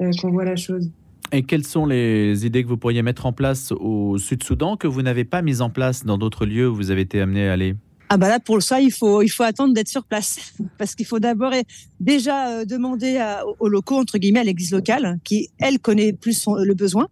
euh, 0.00 0.10
qu'on 0.20 0.30
voit 0.30 0.44
la 0.44 0.56
chose. 0.56 0.90
Et 1.32 1.42
quelles 1.42 1.66
sont 1.66 1.86
les 1.86 2.46
idées 2.46 2.62
que 2.62 2.68
vous 2.68 2.76
pourriez 2.76 3.02
mettre 3.02 3.26
en 3.26 3.32
place 3.32 3.72
au 3.72 4.16
Sud-Soudan 4.16 4.76
que 4.76 4.86
vous 4.86 5.02
n'avez 5.02 5.24
pas 5.24 5.42
mises 5.42 5.60
en 5.60 5.70
place 5.70 6.04
dans 6.04 6.16
d'autres 6.16 6.46
lieux 6.46 6.68
où 6.68 6.74
vous 6.74 6.90
avez 6.90 7.02
été 7.02 7.20
amené 7.20 7.48
à 7.48 7.52
aller? 7.52 7.74
Ah 8.10 8.16
bah 8.16 8.28
là 8.28 8.40
pour 8.40 8.62
ça 8.62 8.80
il 8.80 8.90
faut 8.90 9.20
il 9.20 9.28
faut 9.28 9.42
attendre 9.42 9.74
d'être 9.74 9.88
sur 9.88 10.04
place. 10.04 10.54
Parce 10.78 10.94
qu'il 10.94 11.04
faut 11.04 11.18
d'abord 11.18 11.52
déjà 12.00 12.60
euh, 12.60 12.64
demander 12.64 13.22
aux 13.60 13.68
locaux 13.68 13.98
entre 13.98 14.16
guillemets 14.16 14.40
à 14.40 14.44
l'église 14.44 14.72
locale 14.72 15.18
qui 15.24 15.50
elle 15.58 15.78
connaît 15.78 16.14
plus 16.14 16.46
le 16.46 16.72
besoin 16.72 17.08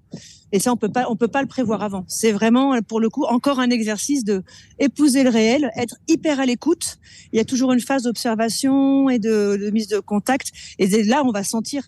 et 0.52 0.60
ça 0.60 0.72
on 0.72 0.76
peut 0.76 0.90
pas 0.90 1.06
on 1.08 1.16
peut 1.16 1.28
pas 1.28 1.42
le 1.42 1.48
prévoir 1.48 1.82
avant 1.82 2.04
c'est 2.08 2.32
vraiment 2.32 2.80
pour 2.82 3.00
le 3.00 3.08
coup 3.08 3.24
encore 3.24 3.60
un 3.60 3.70
exercice 3.70 4.24
de 4.24 4.42
épouser 4.78 5.22
le 5.22 5.30
réel 5.30 5.70
être 5.76 5.96
hyper 6.08 6.40
à 6.40 6.46
l'écoute 6.46 6.98
il 7.32 7.36
y 7.36 7.40
a 7.40 7.44
toujours 7.44 7.72
une 7.72 7.80
phase 7.80 8.04
d'observation 8.04 9.10
et 9.10 9.18
de, 9.18 9.70
mise 9.72 9.88
de 9.88 9.98
contact 9.98 10.52
et 10.78 11.02
là 11.04 11.22
on 11.24 11.32
va 11.32 11.44
sentir 11.44 11.82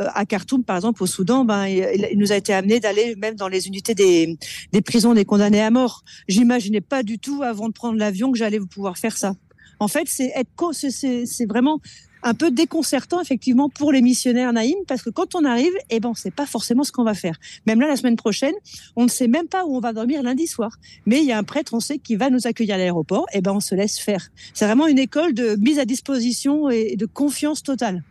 euh, 0.00 0.06
à 0.14 0.26
Khartoum, 0.26 0.64
par 0.64 0.76
exemple, 0.76 1.02
au 1.02 1.06
Soudan, 1.06 1.44
ben, 1.44 1.66
il, 1.66 2.18
nous 2.18 2.32
a 2.32 2.36
été 2.36 2.52
amené 2.52 2.80
d'aller 2.80 3.14
même 3.16 3.36
dans 3.36 3.48
les 3.48 3.68
unités 3.68 3.94
des, 3.94 4.36
des 4.72 4.82
prisons 4.82 5.14
des 5.14 5.24
condamnés 5.24 5.60
à 5.60 5.70
mort. 5.70 6.02
J'imaginais 6.26 6.80
pas 6.80 7.02
du 7.02 7.18
tout, 7.18 7.42
avant 7.42 7.68
de 7.68 7.72
prendre 7.72 7.96
l'avion, 7.96 8.32
que 8.32 8.38
j'allais 8.38 8.58
pouvoir 8.58 8.98
faire 8.98 9.16
ça. 9.16 9.34
En 9.80 9.88
fait, 9.88 10.04
c'est 10.06 10.32
être, 10.34 10.50
c'est 10.72 11.46
vraiment 11.46 11.80
un 12.24 12.34
peu 12.34 12.50
déconcertant 12.50 13.20
effectivement 13.20 13.68
pour 13.68 13.92
les 13.92 14.02
missionnaires 14.02 14.52
Naïm 14.52 14.78
parce 14.88 15.02
que 15.02 15.10
quand 15.10 15.34
on 15.34 15.44
arrive, 15.44 15.72
eh 15.90 16.00
ben 16.00 16.08
on 16.08 16.14
sait 16.14 16.30
pas 16.30 16.46
forcément 16.46 16.82
ce 16.82 16.90
qu'on 16.90 17.04
va 17.04 17.14
faire. 17.14 17.38
Même 17.66 17.80
là 17.80 17.86
la 17.86 17.96
semaine 17.96 18.16
prochaine, 18.16 18.54
on 18.96 19.04
ne 19.04 19.08
sait 19.08 19.28
même 19.28 19.46
pas 19.46 19.64
où 19.66 19.76
on 19.76 19.80
va 19.80 19.92
dormir 19.92 20.22
lundi 20.22 20.46
soir. 20.46 20.78
Mais 21.06 21.18
il 21.18 21.26
y 21.26 21.32
a 21.32 21.38
un 21.38 21.44
prêtre, 21.44 21.74
on 21.74 21.80
sait, 21.80 21.98
qui 21.98 22.16
va 22.16 22.30
nous 22.30 22.46
accueillir 22.46 22.74
à 22.74 22.78
l'aéroport. 22.78 23.26
Eh 23.34 23.42
ben 23.42 23.52
on 23.52 23.60
se 23.60 23.74
laisse 23.74 23.98
faire. 23.98 24.30
C'est 24.54 24.64
vraiment 24.64 24.86
une 24.86 24.98
école 24.98 25.34
de 25.34 25.56
mise 25.56 25.78
à 25.78 25.84
disposition 25.84 26.70
et 26.70 26.96
de 26.96 27.06
confiance 27.06 27.62
totale. 27.62 28.02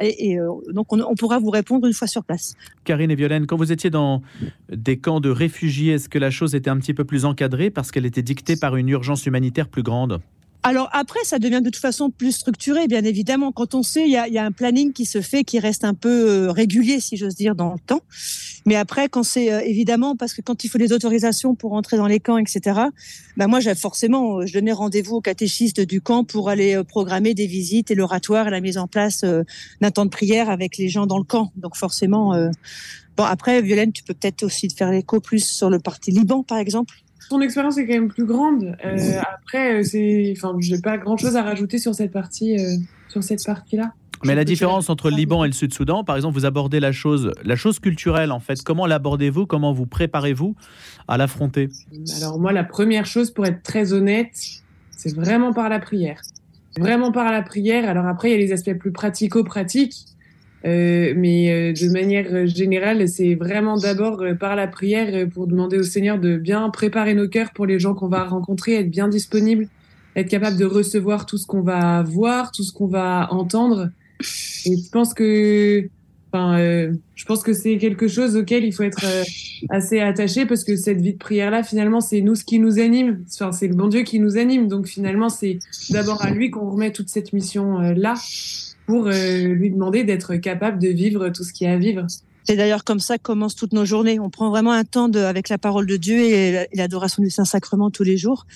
Et, 0.00 0.38
euh, 0.38 0.50
donc, 0.72 0.92
on, 0.92 1.14
pourra 1.14 1.38
vous 1.38 1.50
répondre 1.50 1.86
une 1.86 1.92
fois 1.92 2.08
sur 2.08 2.24
place. 2.24 2.56
Karine 2.84 3.12
et 3.12 3.14
Violaine, 3.14 3.46
quand 3.46 3.56
vous 3.56 3.70
étiez 3.70 3.90
dans 3.90 4.22
des 4.68 4.98
camps 4.98 5.20
de 5.20 5.30
réfugiés, 5.30 5.94
est-ce 5.94 6.08
que 6.08 6.18
la 6.18 6.30
chose 6.30 6.56
était 6.56 6.70
un 6.70 6.78
petit 6.78 6.94
peu 6.94 7.04
plus 7.04 7.24
encadrée 7.24 7.70
parce 7.70 7.92
qu'elle 7.92 8.06
était 8.06 8.22
dictée 8.22 8.56
par 8.56 8.76
une 8.76 8.88
urgence 8.88 9.24
humanitaire 9.26 9.68
plus 9.68 9.84
grande? 9.84 10.20
Alors 10.66 10.88
après, 10.92 11.22
ça 11.24 11.38
devient 11.38 11.60
de 11.60 11.68
toute 11.68 11.76
façon 11.76 12.08
plus 12.08 12.32
structuré, 12.32 12.88
bien 12.88 13.04
évidemment. 13.04 13.52
Quand 13.52 13.74
on 13.74 13.82
sait, 13.82 14.04
il 14.06 14.10
y 14.10 14.16
a, 14.16 14.28
y 14.28 14.38
a, 14.38 14.44
un 14.46 14.50
planning 14.50 14.94
qui 14.94 15.04
se 15.04 15.20
fait, 15.20 15.44
qui 15.44 15.58
reste 15.58 15.84
un 15.84 15.92
peu 15.92 16.08
euh, 16.48 16.50
régulier, 16.50 17.00
si 17.00 17.18
j'ose 17.18 17.34
dire, 17.34 17.54
dans 17.54 17.74
le 17.74 17.78
temps. 17.78 18.00
Mais 18.64 18.74
après, 18.74 19.10
quand 19.10 19.24
c'est 19.24 19.52
euh, 19.52 19.60
évidemment, 19.60 20.16
parce 20.16 20.32
que 20.32 20.40
quand 20.40 20.64
il 20.64 20.68
faut 20.68 20.78
des 20.78 20.94
autorisations 20.94 21.54
pour 21.54 21.74
entrer 21.74 21.98
dans 21.98 22.06
les 22.06 22.18
camps, 22.18 22.38
etc. 22.38 22.80
Ben 23.36 23.46
moi, 23.46 23.60
j'ai 23.60 23.74
forcément, 23.74 24.38
euh, 24.38 24.46
je 24.46 24.54
donnais 24.54 24.72
rendez-vous 24.72 25.16
au 25.16 25.20
catéchiste 25.20 25.82
du 25.82 26.00
camp 26.00 26.24
pour 26.24 26.48
aller 26.48 26.82
programmer 26.88 27.34
des 27.34 27.46
visites 27.46 27.90
et 27.90 27.94
l'oratoire 27.94 28.48
et 28.48 28.50
la 28.50 28.62
mise 28.62 28.78
en 28.78 28.86
place 28.86 29.22
d'un 29.22 29.90
temps 29.90 30.06
de 30.06 30.10
prière 30.10 30.48
avec 30.48 30.78
les 30.78 30.88
gens 30.88 31.04
dans 31.04 31.18
le 31.18 31.24
camp. 31.24 31.52
Donc 31.56 31.76
forcément. 31.76 32.32
Bon 33.16 33.24
après, 33.24 33.60
Violaine, 33.62 33.92
tu 33.92 34.02
peux 34.02 34.14
peut-être 34.14 34.42
aussi 34.42 34.68
faire 34.70 34.90
l'écho 34.90 35.20
plus 35.20 35.46
sur 35.46 35.70
le 35.70 35.78
parti 35.78 36.10
Liban, 36.10 36.42
par 36.42 36.58
exemple. 36.58 37.03
Ton 37.28 37.40
expérience 37.40 37.78
est 37.78 37.86
quand 37.86 37.94
même 37.94 38.08
plus 38.08 38.26
grande. 38.26 38.76
Euh, 38.84 39.20
après, 39.34 39.80
euh, 39.80 39.82
c'est, 39.82 40.34
enfin, 40.36 40.54
j'ai 40.60 40.78
pas 40.78 40.98
grand-chose 40.98 41.36
à 41.36 41.42
rajouter 41.42 41.78
sur 41.78 41.94
cette 41.94 42.12
partie, 42.12 42.58
euh, 42.58 42.76
sur 43.08 43.22
cette 43.22 43.44
partie-là. 43.44 43.92
Mais 44.24 44.34
la 44.34 44.44
différence 44.44 44.88
entre 44.88 45.10
le 45.10 45.16
Liban 45.16 45.44
et 45.44 45.48
le 45.48 45.52
Sud-Soudan, 45.52 46.02
par 46.02 46.16
exemple, 46.16 46.34
vous 46.38 46.46
abordez 46.46 46.80
la 46.80 46.92
chose, 46.92 47.32
la 47.44 47.56
chose 47.56 47.78
culturelle 47.78 48.32
en 48.32 48.40
fait. 48.40 48.62
Comment 48.62 48.86
l'abordez-vous? 48.86 49.44
Comment 49.44 49.72
vous 49.72 49.84
préparez-vous 49.84 50.54
à 51.08 51.18
l'affronter? 51.18 51.68
Alors 52.16 52.38
moi, 52.38 52.52
la 52.52 52.64
première 52.64 53.04
chose, 53.04 53.30
pour 53.30 53.44
être 53.44 53.62
très 53.62 53.92
honnête, 53.92 54.32
c'est 54.90 55.14
vraiment 55.14 55.52
par 55.52 55.68
la 55.68 55.78
prière. 55.78 56.22
Vraiment 56.78 57.12
par 57.12 57.30
la 57.30 57.42
prière. 57.42 57.88
Alors 57.88 58.06
après, 58.06 58.30
il 58.30 58.32
y 58.32 58.34
a 58.34 58.38
les 58.38 58.52
aspects 58.52 58.74
plus 58.78 58.92
pratico-pratiques. 58.92 60.06
Euh, 60.66 61.12
mais 61.16 61.52
euh, 61.52 61.72
de 61.72 61.90
manière 61.90 62.46
générale, 62.46 63.06
c'est 63.06 63.34
vraiment 63.34 63.76
d'abord 63.76 64.22
euh, 64.22 64.34
par 64.34 64.56
la 64.56 64.66
prière 64.66 65.28
pour 65.28 65.46
demander 65.46 65.78
au 65.78 65.82
Seigneur 65.82 66.18
de 66.18 66.36
bien 66.36 66.70
préparer 66.70 67.14
nos 67.14 67.28
cœurs 67.28 67.52
pour 67.52 67.66
les 67.66 67.78
gens 67.78 67.94
qu'on 67.94 68.08
va 68.08 68.24
rencontrer, 68.24 68.74
être 68.74 68.90
bien 68.90 69.08
disponible, 69.08 69.68
être 70.16 70.28
capable 70.28 70.56
de 70.56 70.64
recevoir 70.64 71.26
tout 71.26 71.36
ce 71.36 71.46
qu'on 71.46 71.60
va 71.60 72.02
voir, 72.02 72.50
tout 72.50 72.62
ce 72.62 72.72
qu'on 72.72 72.86
va 72.86 73.28
entendre. 73.30 73.90
Et 74.64 74.76
je 74.76 74.90
pense 74.90 75.12
que, 75.12 75.86
enfin, 76.32 76.56
je 77.14 77.24
pense 77.26 77.42
que 77.42 77.52
c'est 77.52 77.76
quelque 77.76 78.08
chose 78.08 78.34
auquel 78.36 78.64
il 78.64 78.72
faut 78.72 78.84
être 78.84 79.04
assez 79.68 80.00
attaché 80.00 80.46
parce 80.46 80.64
que 80.64 80.76
cette 80.76 81.02
vie 81.02 81.12
de 81.12 81.18
prière-là, 81.18 81.62
finalement, 81.62 82.00
c'est 82.00 82.22
nous 82.22 82.36
ce 82.36 82.44
qui 82.44 82.58
nous 82.58 82.78
anime. 82.78 83.24
Enfin, 83.34 83.52
c'est 83.52 83.68
le 83.68 83.74
bon 83.74 83.88
Dieu 83.88 84.02
qui 84.02 84.18
nous 84.18 84.38
anime. 84.38 84.68
Donc 84.68 84.86
finalement, 84.86 85.28
c'est 85.28 85.58
d'abord 85.90 86.24
à 86.24 86.30
lui 86.30 86.50
qu'on 86.50 86.70
remet 86.70 86.92
toute 86.92 87.10
cette 87.10 87.34
mission-là 87.34 88.14
pour 88.86 89.06
euh, 89.06 89.38
lui 89.44 89.70
demander 89.70 90.04
d'être 90.04 90.36
capable 90.36 90.78
de 90.78 90.88
vivre 90.88 91.28
tout 91.30 91.44
ce 91.44 91.52
qu'il 91.52 91.66
y 91.66 91.70
a 91.70 91.74
à 91.74 91.78
vivre. 91.78 92.06
C'est 92.44 92.56
d'ailleurs 92.56 92.84
comme 92.84 93.00
ça 93.00 93.16
que 93.16 93.22
commencent 93.22 93.56
toutes 93.56 93.72
nos 93.72 93.86
journées. 93.86 94.20
On 94.20 94.28
prend 94.28 94.50
vraiment 94.50 94.72
un 94.72 94.84
temps 94.84 95.08
de, 95.08 95.18
avec 95.18 95.48
la 95.48 95.56
parole 95.56 95.86
de 95.86 95.96
Dieu 95.96 96.18
et 96.18 96.68
l'adoration 96.74 97.22
du 97.22 97.30
Saint-Sacrement 97.30 97.90
tous 97.90 98.04
les 98.04 98.18
jours. 98.18 98.46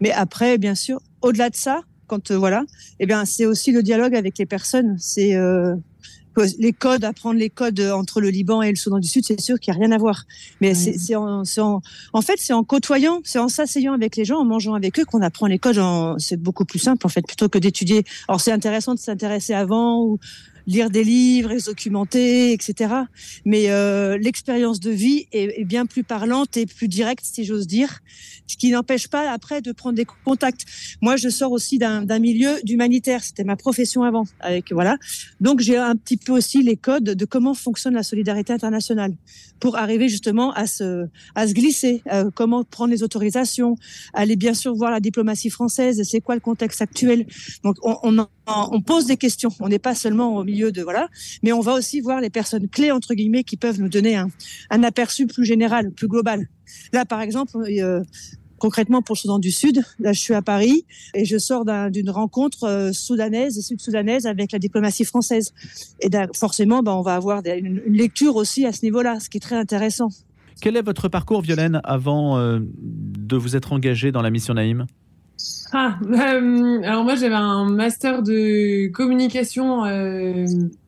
Mais 0.00 0.12
après, 0.12 0.58
bien 0.58 0.76
sûr, 0.76 1.00
au-delà 1.22 1.50
de 1.50 1.56
ça, 1.56 1.82
quand 2.06 2.30
euh, 2.30 2.38
voilà, 2.38 2.64
eh 3.00 3.06
bien, 3.06 3.24
c'est 3.24 3.46
aussi 3.46 3.72
le 3.72 3.82
dialogue 3.82 4.14
avec 4.14 4.38
les 4.38 4.46
personnes. 4.46 4.96
C'est 4.98 5.34
euh, 5.34 5.74
les 6.58 6.72
codes, 6.72 7.04
apprendre 7.04 7.38
les 7.38 7.50
codes 7.50 7.80
entre 7.80 8.20
le 8.20 8.30
Liban 8.30 8.62
et 8.62 8.70
le 8.70 8.76
Soudan 8.76 8.98
du 8.98 9.08
Sud, 9.08 9.24
c'est 9.24 9.40
sûr 9.40 9.58
qu'il 9.58 9.72
n'y 9.72 9.78
a 9.78 9.80
rien 9.84 9.92
à 9.92 9.98
voir. 9.98 10.24
Mais 10.60 10.74
c'est 10.74 11.14
en, 11.14 11.42
en, 11.42 11.82
en, 12.12 12.22
fait, 12.22 12.36
c'est 12.38 12.52
en 12.52 12.64
côtoyant, 12.64 13.20
c'est 13.24 13.38
en 13.38 13.48
s'asseyant 13.48 13.92
avec 13.92 14.16
les 14.16 14.24
gens, 14.24 14.38
en 14.38 14.44
mangeant 14.44 14.74
avec 14.74 14.98
eux 14.98 15.04
qu'on 15.04 15.22
apprend 15.22 15.46
les 15.46 15.58
codes. 15.58 15.80
C'est 16.18 16.40
beaucoup 16.40 16.64
plus 16.64 16.78
simple, 16.78 17.06
en 17.06 17.10
fait, 17.10 17.26
plutôt 17.26 17.48
que 17.48 17.58
d'étudier. 17.58 18.04
Alors, 18.28 18.40
c'est 18.40 18.52
intéressant 18.52 18.94
de 18.94 19.00
s'intéresser 19.00 19.54
avant 19.54 20.02
ou 20.02 20.18
lire 20.66 20.90
des 20.90 21.04
livres, 21.04 21.56
se 21.58 21.66
documenter, 21.66 22.52
etc. 22.52 22.94
Mais 23.44 23.70
euh, 23.70 24.18
l'expérience 24.18 24.80
de 24.80 24.90
vie 24.90 25.26
est, 25.32 25.60
est, 25.60 25.64
bien 25.64 25.86
plus 25.86 26.04
parlante 26.04 26.56
et 26.56 26.66
plus 26.66 26.88
directe, 26.88 27.24
si 27.24 27.44
j'ose 27.44 27.66
dire, 27.66 28.00
ce 28.46 28.56
qui 28.56 28.70
n'empêche 28.70 29.08
pas 29.08 29.30
après 29.30 29.62
de 29.62 29.72
prendre 29.72 29.96
des 29.96 30.06
contacts. 30.24 30.64
Moi, 31.00 31.16
je 31.16 31.28
sors 31.28 31.52
aussi 31.52 31.78
d'un 31.78 32.18
milieu 32.18 32.60
d'humanitaire, 32.64 33.24
c'était 33.24 33.44
ma 33.44 33.56
profession 33.56 34.02
avant, 34.02 34.24
avec 34.40 34.72
voilà. 34.72 34.96
Donc 35.40 35.60
j'ai 35.60 35.76
un 35.76 35.96
petit 35.96 36.16
peu 36.16 36.32
aussi 36.32 36.62
les 36.62 36.76
codes 36.76 37.04
de 37.04 37.24
comment 37.24 37.54
fonctionne 37.54 37.94
la 37.94 38.02
solidarité 38.02 38.52
internationale 38.52 39.14
pour 39.60 39.76
arriver 39.76 40.08
justement 40.08 40.52
à 40.52 40.66
se 40.66 41.06
à 41.34 41.46
se 41.46 41.54
glisser, 41.54 42.02
euh, 42.12 42.30
comment 42.34 42.64
prendre 42.64 42.90
les 42.90 43.02
autorisations, 43.02 43.76
aller 44.12 44.36
bien 44.36 44.54
sûr 44.54 44.74
voir 44.74 44.90
la 44.90 45.00
diplomatie 45.00 45.50
française, 45.50 46.02
c'est 46.04 46.20
quoi 46.20 46.34
le 46.34 46.40
contexte 46.40 46.82
actuel. 46.82 47.26
Donc 47.62 47.76
on, 47.82 47.96
on, 48.02 48.26
on 48.46 48.80
pose 48.80 49.06
des 49.06 49.16
questions, 49.16 49.50
on 49.60 49.68
n'est 49.68 49.78
pas 49.78 49.94
seulement 49.94 50.36
au 50.36 50.44
milieu 50.52 50.72
de 50.72 50.82
voilà, 50.82 51.08
mais 51.42 51.52
on 51.52 51.60
va 51.60 51.74
aussi 51.74 52.00
voir 52.00 52.20
les 52.20 52.30
personnes 52.30 52.68
clés 52.68 52.90
entre 52.90 53.14
guillemets 53.14 53.44
qui 53.44 53.56
peuvent 53.56 53.80
nous 53.80 53.88
donner 53.88 54.16
un, 54.16 54.82
aperçu 54.82 55.26
plus 55.26 55.44
général, 55.44 55.90
plus 55.92 56.08
global. 56.08 56.48
Là, 56.92 57.04
par 57.04 57.20
exemple, 57.20 57.56
euh, 57.56 58.02
concrètement 58.58 59.02
pour 59.02 59.14
le 59.16 59.18
Soudan 59.18 59.38
du 59.38 59.50
Sud, 59.50 59.82
là, 59.98 60.12
je 60.12 60.20
suis 60.20 60.34
à 60.34 60.42
Paris 60.42 60.84
et 61.14 61.24
je 61.24 61.38
sors 61.38 61.64
d'une 61.90 62.10
rencontre 62.10 62.64
euh, 62.64 62.92
soudanaise 62.92 63.58
et 63.58 63.62
sud-soudanaise 63.62 64.26
avec 64.26 64.52
la 64.52 64.58
diplomatie 64.58 65.04
française. 65.04 65.52
Et 66.00 66.08
forcément, 66.34 66.82
ben, 66.82 66.92
on 66.92 67.02
va 67.02 67.14
avoir 67.14 67.42
une, 67.44 67.80
lecture 67.86 68.36
aussi 68.36 68.64
à 68.66 68.72
ce 68.72 68.84
niveau-là, 68.84 69.20
ce 69.20 69.28
qui 69.28 69.38
est 69.38 69.40
très 69.40 69.56
intéressant. 69.56 70.08
Quel 70.60 70.76
est 70.76 70.82
votre 70.82 71.08
parcours, 71.08 71.40
Violaine, 71.40 71.80
avant 71.82 72.38
euh, 72.38 72.60
de 72.62 73.36
vous 73.36 73.56
être 73.56 73.72
engagée 73.72 74.12
dans 74.12 74.22
la 74.22 74.30
mission 74.30 74.54
Naïm? 74.54 74.86
Ah, 75.72 75.98
euh, 76.02 76.82
alors 76.82 77.04
moi 77.04 77.14
j'avais 77.14 77.34
un 77.34 77.64
master 77.70 78.22
de 78.22 78.88
communication 78.88 79.84
euh, 79.84 80.46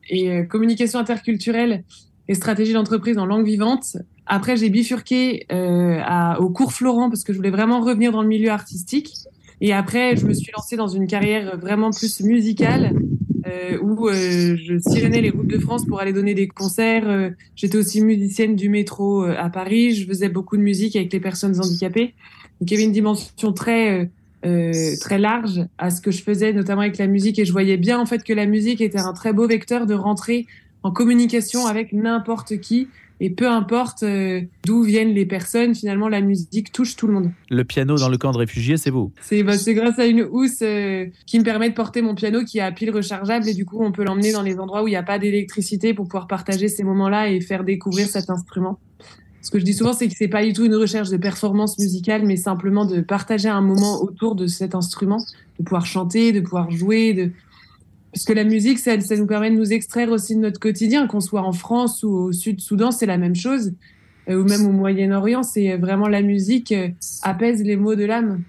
et 0.09 0.45
communication 0.47 0.99
interculturelle 0.99 1.83
et 2.27 2.35
stratégie 2.35 2.73
d'entreprise 2.73 3.17
en 3.17 3.25
langue 3.25 3.45
vivante. 3.45 3.97
Après 4.25 4.57
j'ai 4.57 4.69
bifurqué 4.69 5.45
euh, 5.51 6.35
au 6.39 6.49
cours 6.49 6.73
Florent 6.73 7.09
parce 7.09 7.23
que 7.23 7.33
je 7.33 7.37
voulais 7.37 7.51
vraiment 7.51 7.81
revenir 7.81 8.11
dans 8.11 8.21
le 8.21 8.27
milieu 8.27 8.49
artistique. 8.49 9.13
Et 9.61 9.73
après 9.73 10.15
je 10.17 10.25
me 10.25 10.33
suis 10.33 10.51
lancée 10.55 10.75
dans 10.75 10.87
une 10.87 11.07
carrière 11.07 11.57
vraiment 11.57 11.91
plus 11.91 12.21
musicale 12.21 12.93
euh, 13.47 13.77
où 13.81 14.07
euh, 14.07 14.55
je 14.57 14.79
sillonnais 14.79 15.21
les 15.21 15.29
routes 15.29 15.47
de 15.47 15.59
France 15.59 15.85
pour 15.85 15.99
aller 15.99 16.13
donner 16.13 16.33
des 16.33 16.47
concerts. 16.47 17.31
J'étais 17.55 17.77
aussi 17.77 18.01
musicienne 18.01 18.55
du 18.55 18.69
métro 18.69 19.23
à 19.23 19.49
Paris. 19.49 19.95
Je 19.95 20.07
faisais 20.07 20.29
beaucoup 20.29 20.57
de 20.57 20.63
musique 20.63 20.95
avec 20.95 21.13
les 21.13 21.19
personnes 21.19 21.59
handicapées. 21.59 22.13
Donc 22.59 22.71
il 22.71 22.71
y 22.71 22.75
avait 22.75 22.85
une 22.85 22.91
dimension 22.91 23.53
très 23.53 24.09
euh, 24.45 24.95
très 24.99 25.17
large 25.17 25.65
à 25.77 25.89
ce 25.89 26.01
que 26.01 26.11
je 26.11 26.21
faisais, 26.21 26.53
notamment 26.53 26.81
avec 26.81 26.97
la 26.97 27.07
musique. 27.07 27.39
Et 27.39 27.45
je 27.45 27.51
voyais 27.51 27.77
bien 27.77 27.99
en 27.99 28.05
fait 28.05 28.23
que 28.23 28.33
la 28.33 28.45
musique 28.45 28.81
était 28.81 28.99
un 28.99 29.13
très 29.13 29.33
beau 29.33 29.47
vecteur 29.47 29.85
de 29.85 29.93
rentrer 29.93 30.45
en 30.83 30.91
communication 30.91 31.65
avec 31.65 31.93
n'importe 31.93 32.59
qui. 32.59 32.87
Et 33.21 33.29
peu 33.29 33.47
importe 33.47 34.03
euh, 34.03 34.41
d'où 34.65 34.83
viennent 34.83 35.13
les 35.13 35.25
personnes, 35.25 35.73
finalement, 35.73 36.09
la 36.09 36.19
musique 36.19 36.73
touche 36.73 36.97
tout 36.97 37.07
le 37.07 37.13
monde. 37.13 37.31
Le 37.49 37.63
piano 37.63 37.95
dans 37.95 38.09
le 38.09 38.17
camp 38.17 38.33
de 38.33 38.37
réfugiés, 38.37 38.75
c'est 38.75 38.89
vous 38.89 39.13
C'est 39.21 39.41
bah, 39.41 39.53
grâce 39.67 39.99
à 39.99 40.05
une 40.05 40.27
housse 40.29 40.61
euh, 40.61 41.05
qui 41.25 41.39
me 41.39 41.45
permet 41.45 41.69
de 41.69 41.75
porter 41.75 42.01
mon 42.01 42.13
piano 42.13 42.43
qui 42.43 42.59
a 42.59 42.71
pile 42.73 42.91
rechargeable 42.91 43.47
et 43.47 43.53
du 43.53 43.65
coup, 43.65 43.77
on 43.81 43.93
peut 43.93 44.03
l'emmener 44.03 44.33
dans 44.33 44.41
les 44.41 44.59
endroits 44.59 44.83
où 44.83 44.87
il 44.89 44.91
n'y 44.91 44.97
a 44.97 45.03
pas 45.03 45.17
d'électricité 45.17 45.93
pour 45.93 46.05
pouvoir 46.05 46.27
partager 46.27 46.67
ces 46.67 46.83
moments-là 46.83 47.29
et 47.29 47.39
faire 47.39 47.63
découvrir 47.63 48.07
cet 48.07 48.29
instrument 48.29 48.79
ce 49.45 49.51
que 49.51 49.59
je 49.59 49.63
dis 49.63 49.75
souvent, 49.75 49.93
c'est 49.93 50.07
que 50.07 50.15
c'est 50.17 50.27
pas 50.27 50.43
du 50.43 50.53
tout 50.53 50.65
une 50.65 50.73
recherche 50.73 51.09
de 51.09 51.17
performance 51.17 51.77
musicale, 51.77 52.25
mais 52.25 52.35
simplement 52.35 52.83
de 52.83 53.01
partager 53.01 53.47
un 53.47 53.61
moment 53.61 54.01
autour 54.01 54.33
de 54.33 54.47
cet 54.47 54.73
instrument, 54.73 55.23
de 55.59 55.63
pouvoir 55.63 55.85
chanter, 55.85 56.31
de 56.31 56.41
pouvoir 56.41 56.71
jouer, 56.71 57.31
parce 58.11 58.25
que 58.25 58.33
la 58.33 58.43
musique, 58.43 58.79
ça, 58.79 58.99
ça 58.99 59.15
nous 59.15 59.27
permet 59.27 59.51
de 59.51 59.55
nous 59.55 59.71
extraire 59.71 60.09
aussi 60.09 60.35
de 60.35 60.39
notre 60.39 60.59
quotidien, 60.59 61.05
qu'on 61.05 61.19
soit 61.19 61.43
en 61.43 61.51
France 61.51 62.01
ou 62.01 62.09
au 62.09 62.31
Sud-Soudan, 62.31 62.89
c'est 62.89 63.05
la 63.05 63.19
même 63.19 63.35
chose, 63.35 63.73
euh, 64.29 64.41
ou 64.41 64.45
même 64.45 64.65
au 64.65 64.71
Moyen-Orient, 64.71 65.43
c'est 65.43 65.77
vraiment 65.77 66.07
la 66.07 66.23
musique 66.23 66.71
euh, 66.71 66.89
apaise 67.21 67.61
les 67.61 67.75
maux 67.75 67.93
de 67.93 68.05
l'âme. 68.05 68.41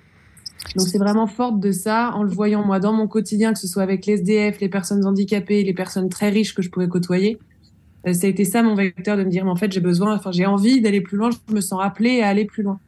Donc 0.77 0.89
c'est 0.89 0.97
vraiment 0.97 1.27
forte 1.27 1.61
de 1.61 1.73
ça, 1.73 2.13
en 2.15 2.23
le 2.23 2.31
voyant 2.31 2.65
moi 2.65 2.81
dans 2.81 2.95
mon 2.95 3.07
quotidien, 3.07 3.53
que 3.53 3.59
ce 3.59 3.69
soit 3.69 3.83
avec 3.83 4.07
les 4.07 4.15
SDF, 4.15 4.61
les 4.61 4.71
personnes 4.71 5.05
handicapées, 5.05 5.63
les 5.63 5.75
personnes 5.75 6.09
très 6.09 6.31
riches 6.31 6.55
que 6.55 6.63
je 6.63 6.71
pouvais 6.71 6.89
côtoyer. 6.89 7.39
Euh, 8.07 8.13
ça 8.13 8.27
a 8.27 8.31
été 8.31 8.45
ça 8.45 8.63
mon 8.63 8.75
vecteur 8.75 9.17
de 9.17 9.25
me 9.25 9.31
dire, 9.31 9.45
mais 9.45 9.51
en 9.51 9.57
fait, 9.57 9.73
j'ai 9.73 9.81
besoin, 9.81 10.15
enfin, 10.15 10.31
j'ai 10.33 10.47
envie 10.47 10.81
d'aller 10.81 11.01
plus 11.01 11.17
loin, 11.17 11.31
je 11.49 11.55
me 11.55 11.61
sens 11.61 11.81
appelée 11.83 12.23
à 12.23 12.29
aller 12.29 12.45
plus 12.45 12.63
loin. 12.63 12.81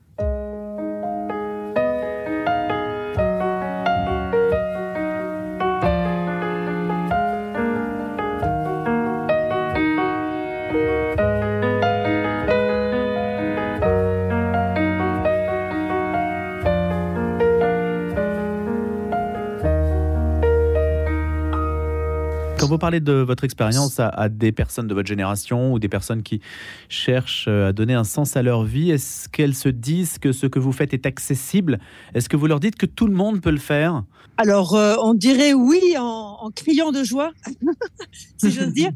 Vous 22.78 22.80
parlez 22.80 23.00
de 23.00 23.14
votre 23.14 23.42
expérience 23.42 23.98
à, 23.98 24.28
des 24.28 24.52
personnes 24.52 24.86
de 24.86 24.94
votre 24.94 25.08
génération 25.08 25.72
ou 25.72 25.80
des 25.80 25.88
personnes 25.88 26.22
qui 26.22 26.40
cherchent 26.88 27.46
euh, 27.48 27.70
à 27.70 27.72
donner 27.72 27.94
un 27.94 28.04
sens 28.04 28.36
à 28.36 28.42
leur 28.42 28.62
vie, 28.62 28.92
est-ce 28.92 29.28
qu'elles 29.28 29.56
se 29.56 29.68
disent 29.68 30.18
que 30.18 30.30
ce 30.30 30.46
que 30.46 30.60
vous 30.60 30.70
faites 30.70 30.94
est 30.94 31.04
accessible? 31.04 31.80
Est-ce 32.14 32.28
que 32.28 32.36
vous 32.36 32.46
leur 32.46 32.60
dites 32.60 32.76
que 32.76 32.86
tout 32.86 33.08
le 33.08 33.14
monde 33.14 33.40
peut 33.40 33.50
le 33.50 33.58
faire? 33.58 34.04
Alors, 34.36 34.76
euh, 34.76 34.94
on 35.02 35.14
dirait 35.14 35.54
oui 35.54 35.80
en, 35.98 36.50
criant 36.54 36.92
de 36.92 37.02
joie, 37.02 37.32
si 38.36 38.52
j'ose 38.52 38.72
dire, 38.72 38.92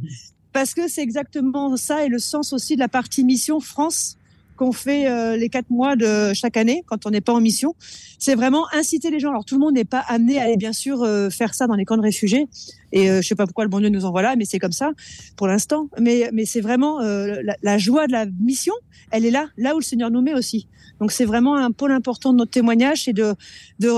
parce 0.52 0.74
que 0.74 0.86
c'est 0.86 1.02
exactement 1.02 1.76
ça 1.76 2.04
et 2.04 2.08
le 2.08 2.20
sens 2.20 2.52
aussi 2.52 2.76
de 2.76 2.80
la 2.80 2.88
partie 2.88 3.24
mission 3.24 3.58
France 3.58 4.16
qu'on 4.56 4.70
fait 4.70 5.08
euh, 5.08 5.36
les 5.36 5.48
quatre 5.48 5.70
mois 5.70 5.96
de 5.96 6.32
chaque 6.34 6.56
année 6.56 6.84
quand 6.86 7.04
on 7.04 7.10
n'est 7.10 7.20
pas 7.20 7.32
en 7.32 7.40
mission. 7.40 7.74
C'est 8.20 8.36
vraiment 8.36 8.64
inciter 8.72 9.10
les 9.10 9.18
gens. 9.18 9.30
Alors 9.30 9.44
tout 9.44 9.56
le 9.56 9.60
monde 9.60 9.74
n'est 9.74 9.84
pas 9.84 10.04
amené 10.06 10.38
à 10.38 10.44
aller 10.44 10.56
bien 10.56 10.72
sûr 10.72 11.04
faire 11.32 11.52
ça 11.52 11.66
dans 11.66 11.74
les 11.74 11.84
camps 11.84 11.96
de 11.96 12.02
réfugiés. 12.02 12.46
Et 12.92 13.10
euh, 13.10 13.22
je 13.22 13.28
sais 13.28 13.34
pas 13.34 13.46
pourquoi 13.46 13.64
le 13.64 13.70
bon 13.70 13.80
Dieu 13.80 13.88
nous 13.88 14.04
envoie 14.04 14.22
là, 14.22 14.36
mais 14.36 14.44
c'est 14.44 14.58
comme 14.58 14.72
ça 14.72 14.92
pour 15.36 15.46
l'instant. 15.46 15.88
Mais 16.00 16.30
mais 16.32 16.44
c'est 16.44 16.60
vraiment 16.60 17.00
euh, 17.00 17.36
la, 17.42 17.56
la, 17.62 17.78
joie 17.78 18.06
de 18.06 18.12
la 18.12 18.26
mission. 18.26 18.74
Elle 19.10 19.24
est 19.26 19.30
là, 19.30 19.48
là 19.56 19.74
où 19.74 19.78
le 19.78 19.84
Seigneur 19.84 20.10
nous 20.10 20.22
met 20.22 20.34
aussi. 20.34 20.68
Donc 21.00 21.10
c'est 21.10 21.24
vraiment 21.24 21.56
un 21.56 21.72
pôle 21.72 21.92
important 21.92 22.32
de 22.32 22.38
notre 22.38 22.50
témoignage, 22.52 23.04
c'est 23.04 23.12
de 23.12 23.34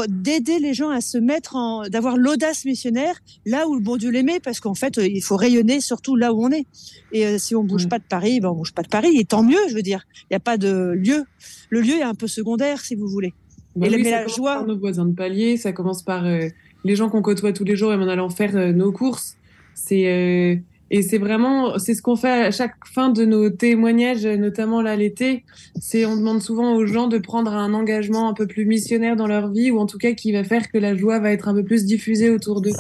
d'aider 0.09 0.59
les 0.59 0.75
gens 0.75 0.91
à 0.91 1.01
se 1.01 1.19
mettre 1.19 1.57
en, 1.57 1.87
d'avoir 1.89 2.17
l'audace 2.17 2.65
missionnaire 2.65 3.21
là 3.45 3.69
où 3.69 3.75
le 3.75 3.81
bon 3.81 3.97
Dieu 3.97 4.11
les 4.11 4.23
met, 4.23 4.41
parce 4.41 4.61
qu'en 4.61 4.75
fait 4.75 4.97
il 4.97 5.23
faut 5.23 5.37
rayonner 5.37 5.81
surtout 5.81 6.17
là 6.17 6.33
où 6.33 6.45
on 6.45 6.51
est. 6.51 6.67
Et 7.13 7.39
si 7.39 7.55
on 7.55 7.65
bouge 7.65 7.87
mmh. 7.87 7.89
pas 7.89 7.99
de 7.99 8.05
Paris, 8.09 8.41
ben 8.41 8.49
on 8.51 8.55
bouge 8.55 8.73
pas 8.73 8.83
de 8.83 8.89
Paris. 8.89 9.17
Et 9.19 9.25
tant 9.25 9.43
mieux, 9.43 9.59
je 9.69 9.75
veux 9.75 9.83
dire. 9.83 10.05
Il 10.23 10.27
n'y 10.33 10.37
a 10.37 10.41
pas 10.41 10.57
de 10.57 10.93
lieu. 10.97 11.25
Le 11.71 11.81
lieu 11.81 11.95
est 11.95 12.03
un 12.03 12.15
peu 12.15 12.27
secondaire, 12.27 12.81
si 12.81 12.95
vous 12.95 13.09
voulez. 13.09 13.35
Bah 13.77 13.87
et 13.87 13.91
oui, 13.91 14.03
mais 14.03 14.11
la 14.11 14.27
joie. 14.27 14.55
Par 14.55 14.67
nos 14.67 14.79
voisins 14.79 15.05
de 15.05 15.15
palier, 15.15 15.57
ça 15.57 15.73
commence 15.73 16.03
par 16.03 16.25
euh, 16.25 16.49
les 16.85 16.97
gens 16.97 17.09
qu'on 17.09 17.23
côtoie 17.23 17.53
tous 17.53 17.65
les 17.65 17.77
jours 17.77 17.93
et 17.93 17.97
en 17.97 18.09
allant 18.09 18.31
faire 18.31 18.57
euh, 18.57 18.73
nos 18.73 18.93
courses. 18.93 19.37
C'est 19.75 20.07
euh, 20.07 20.57
et 20.91 21.03
c'est 21.03 21.19
vraiment 21.19 21.79
c'est 21.79 21.95
ce 21.95 22.03
qu'on 22.03 22.15
fait 22.15 22.45
à 22.45 22.51
chaque 22.51 22.75
fin 22.87 23.09
de 23.09 23.25
nos 23.25 23.51
témoignages, 23.51 24.27
notamment 24.27 24.83
là 24.83 24.95
l'été. 24.97 25.45
C'est 25.81 26.05
on 26.05 26.17
demande 26.17 26.43
souvent 26.43 26.75
aux 26.77 26.87
gens 26.87 27.09
de 27.09 27.19
prendre 27.19 27.53
un 27.53 27.75
engagement 27.75 28.29
un 28.29 28.35
peu 28.35 28.47
plus 28.47 28.67
missionnaire 28.67 29.17
dans 29.17 29.27
leur 29.27 29.51
vie 29.51 29.71
ou 29.71 29.79
en 29.79 29.87
tout 29.87 29.99
cas 29.99 30.13
qui 30.13 30.31
va 30.33 30.45
faire 30.45 30.71
que 30.71 30.79
la 30.79 30.95
joie 30.95 31.19
va 31.19 31.33
être 31.33 31.49
un 31.49 31.55
peu 31.55 31.65
plus 31.65 31.85
diffusée 31.85 32.31
autour 32.31 32.61
d'eux. 32.61 32.77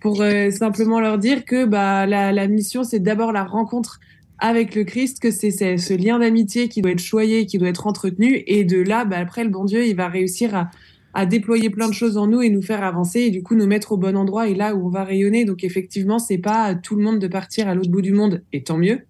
Pour 0.00 0.20
euh, 0.20 0.50
simplement 0.50 1.00
leur 1.00 1.18
dire 1.18 1.44
que 1.44 1.64
bah 1.64 2.06
la, 2.06 2.32
la 2.32 2.46
mission 2.46 2.84
c'est 2.84 3.00
d'abord 3.00 3.32
la 3.32 3.44
rencontre 3.44 3.98
avec 4.38 4.74
le 4.74 4.84
Christ, 4.84 5.20
que 5.20 5.30
c'est 5.30 5.50
ce 5.50 5.94
lien 5.94 6.18
d'amitié 6.18 6.68
qui 6.68 6.80
doit 6.80 6.92
être 6.92 7.00
choyé, 7.00 7.46
qui 7.46 7.58
doit 7.58 7.68
être 7.68 7.86
entretenu. 7.86 8.42
Et 8.46 8.64
de 8.64 8.80
là, 8.80 9.04
bah, 9.04 9.18
après, 9.18 9.44
le 9.44 9.50
bon 9.50 9.64
Dieu, 9.64 9.86
il 9.86 9.96
va 9.96 10.08
réussir 10.08 10.54
à, 10.54 10.70
à, 11.14 11.26
déployer 11.26 11.70
plein 11.70 11.88
de 11.88 11.94
choses 11.94 12.16
en 12.16 12.26
nous 12.26 12.42
et 12.42 12.50
nous 12.50 12.62
faire 12.62 12.82
avancer 12.84 13.20
et 13.20 13.30
du 13.30 13.42
coup 13.42 13.54
nous 13.54 13.66
mettre 13.66 13.92
au 13.92 13.96
bon 13.96 14.16
endroit 14.16 14.48
et 14.48 14.54
là 14.54 14.74
où 14.74 14.86
on 14.86 14.90
va 14.90 15.04
rayonner. 15.04 15.44
Donc 15.44 15.64
effectivement, 15.64 16.18
c'est 16.18 16.38
pas 16.38 16.62
à 16.62 16.74
tout 16.74 16.96
le 16.96 17.02
monde 17.02 17.18
de 17.18 17.28
partir 17.28 17.68
à 17.68 17.74
l'autre 17.74 17.90
bout 17.90 18.02
du 18.02 18.12
monde 18.12 18.42
et 18.52 18.62
tant 18.62 18.78
mieux. 18.78 19.00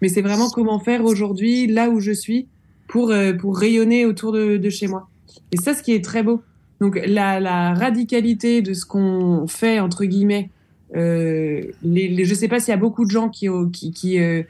Mais 0.00 0.08
c'est 0.08 0.22
vraiment 0.22 0.50
comment 0.50 0.80
faire 0.80 1.04
aujourd'hui, 1.04 1.66
là 1.68 1.88
où 1.88 2.00
je 2.00 2.12
suis, 2.12 2.48
pour, 2.88 3.10
euh, 3.10 3.32
pour 3.32 3.56
rayonner 3.56 4.04
autour 4.04 4.32
de, 4.32 4.68
chez 4.68 4.88
moi. 4.88 5.08
Et 5.52 5.56
ça, 5.56 5.74
ce 5.74 5.82
qui 5.82 5.92
est 5.92 6.04
très 6.04 6.22
beau. 6.22 6.42
Donc 6.80 7.00
la, 7.06 7.74
radicalité 7.74 8.60
de 8.60 8.74
ce 8.74 8.84
qu'on 8.84 9.46
fait, 9.46 9.78
entre 9.78 10.04
guillemets, 10.04 10.50
euh, 10.96 11.62
les, 11.84 12.24
je 12.24 12.34
sais 12.34 12.48
pas 12.48 12.58
s'il 12.58 12.70
y 12.70 12.74
a 12.74 12.76
beaucoup 12.76 13.04
de 13.04 13.10
gens 13.10 13.28
qui, 13.28 13.46
qui, 13.72 13.92
qui, 13.92 14.18
euh, 14.18 14.42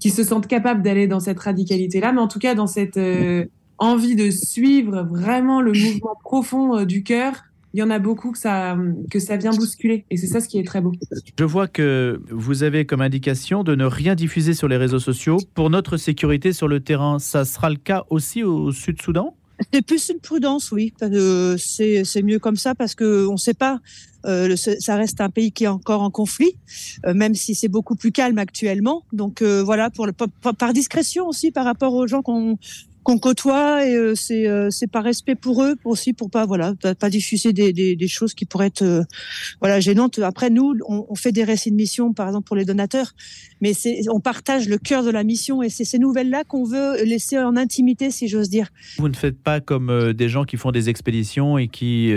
se 0.00 0.24
sentent 0.24 0.46
capables 0.46 0.82
d'aller 0.82 1.06
dans 1.06 1.20
cette 1.20 1.38
radicalité-là, 1.38 2.12
mais 2.12 2.20
en 2.20 2.28
tout 2.28 2.38
cas 2.38 2.54
dans 2.54 2.66
cette 2.66 2.96
euh, 2.96 3.44
envie 3.78 4.16
de 4.16 4.30
suivre 4.30 5.02
vraiment 5.10 5.60
le 5.60 5.72
mouvement 5.72 6.16
profond 6.22 6.78
euh, 6.78 6.84
du 6.84 7.02
cœur. 7.02 7.44
Il 7.74 7.80
y 7.80 7.82
en 7.82 7.90
a 7.90 7.98
beaucoup 7.98 8.32
que 8.32 8.38
ça, 8.38 8.76
que 9.10 9.18
ça 9.18 9.36
vient 9.36 9.50
bousculer. 9.50 10.04
Et 10.10 10.16
c'est 10.16 10.26
ça 10.26 10.40
ce 10.40 10.48
qui 10.48 10.58
est 10.58 10.64
très 10.64 10.80
beau. 10.80 10.92
Je 11.38 11.44
vois 11.44 11.68
que 11.68 12.20
vous 12.30 12.62
avez 12.62 12.86
comme 12.86 13.02
indication 13.02 13.62
de 13.62 13.74
ne 13.74 13.84
rien 13.84 14.14
diffuser 14.14 14.54
sur 14.54 14.68
les 14.68 14.78
réseaux 14.78 14.98
sociaux 14.98 15.36
pour 15.54 15.68
notre 15.68 15.98
sécurité 15.98 16.54
sur 16.54 16.66
le 16.66 16.80
terrain. 16.80 17.18
Ça 17.18 17.44
sera 17.44 17.68
le 17.68 17.76
cas 17.76 18.04
aussi 18.08 18.42
au 18.42 18.72
Sud-Soudan? 18.72 19.34
C'est 19.72 19.82
plus 19.82 20.08
une 20.08 20.20
prudence, 20.20 20.72
oui. 20.72 20.94
C'est 21.58 22.22
mieux 22.22 22.38
comme 22.38 22.56
ça 22.56 22.74
parce 22.74 22.94
qu'on 22.94 23.32
ne 23.32 23.36
sait 23.36 23.54
pas. 23.54 23.80
Euh, 24.26 24.56
ça 24.56 24.96
reste 24.96 25.20
un 25.20 25.30
pays 25.30 25.52
qui 25.52 25.64
est 25.64 25.68
encore 25.68 26.02
en 26.02 26.10
conflit, 26.10 26.56
euh, 27.06 27.14
même 27.14 27.34
si 27.34 27.54
c'est 27.54 27.68
beaucoup 27.68 27.94
plus 27.94 28.10
calme 28.10 28.38
actuellement. 28.38 29.04
Donc 29.12 29.42
euh, 29.42 29.62
voilà, 29.62 29.90
pour 29.90 30.06
le, 30.06 30.12
par 30.12 30.72
discrétion 30.72 31.28
aussi 31.28 31.52
par 31.52 31.64
rapport 31.64 31.94
aux 31.94 32.06
gens 32.06 32.22
qu'on 32.22 32.58
qu'on 33.08 33.18
côtoie 33.18 33.86
et 33.86 33.94
euh, 33.94 34.14
c'est 34.14 34.46
euh, 34.46 34.68
c'est 34.70 34.86
par 34.86 35.02
respect 35.02 35.34
pour 35.34 35.64
eux 35.64 35.76
aussi 35.84 36.12
pour 36.12 36.28
pas 36.28 36.44
voilà 36.44 36.74
pas 37.00 37.08
diffuser 37.08 37.54
des, 37.54 37.72
des, 37.72 37.96
des 37.96 38.06
choses 38.06 38.34
qui 38.34 38.44
pourraient 38.44 38.66
être 38.66 38.82
euh, 38.82 39.02
voilà 39.62 39.80
gênantes. 39.80 40.18
Après 40.18 40.50
nous 40.50 40.74
on, 40.86 41.06
on, 41.08 41.14
fait 41.14 41.32
des 41.32 41.42
récits 41.42 41.70
de 41.70 41.76
mission 41.76 42.12
par 42.12 42.26
exemple 42.26 42.46
pour 42.46 42.54
les 42.54 42.66
donateurs 42.66 43.14
mais 43.62 43.72
c'est 43.72 44.02
on 44.12 44.20
partage 44.20 44.68
le 44.68 44.76
cœur 44.76 45.04
de 45.04 45.10
la 45.10 45.24
mission 45.24 45.62
et 45.62 45.70
c'est 45.70 45.84
ces 45.84 45.98
nouvelles 45.98 46.28
là 46.28 46.44
qu'on 46.44 46.64
veut 46.64 47.02
laisser 47.02 47.38
en 47.38 47.56
intimité 47.56 48.10
si 48.10 48.28
j'ose 48.28 48.50
dire. 48.50 48.68
Vous 48.98 49.08
ne 49.08 49.16
faites 49.16 49.38
pas 49.38 49.60
comme 49.60 50.12
des 50.12 50.28
gens 50.28 50.44
qui 50.44 50.58
font 50.58 50.70
des 50.70 50.90
expéditions 50.90 51.56
et 51.56 51.68
qui 51.68 52.12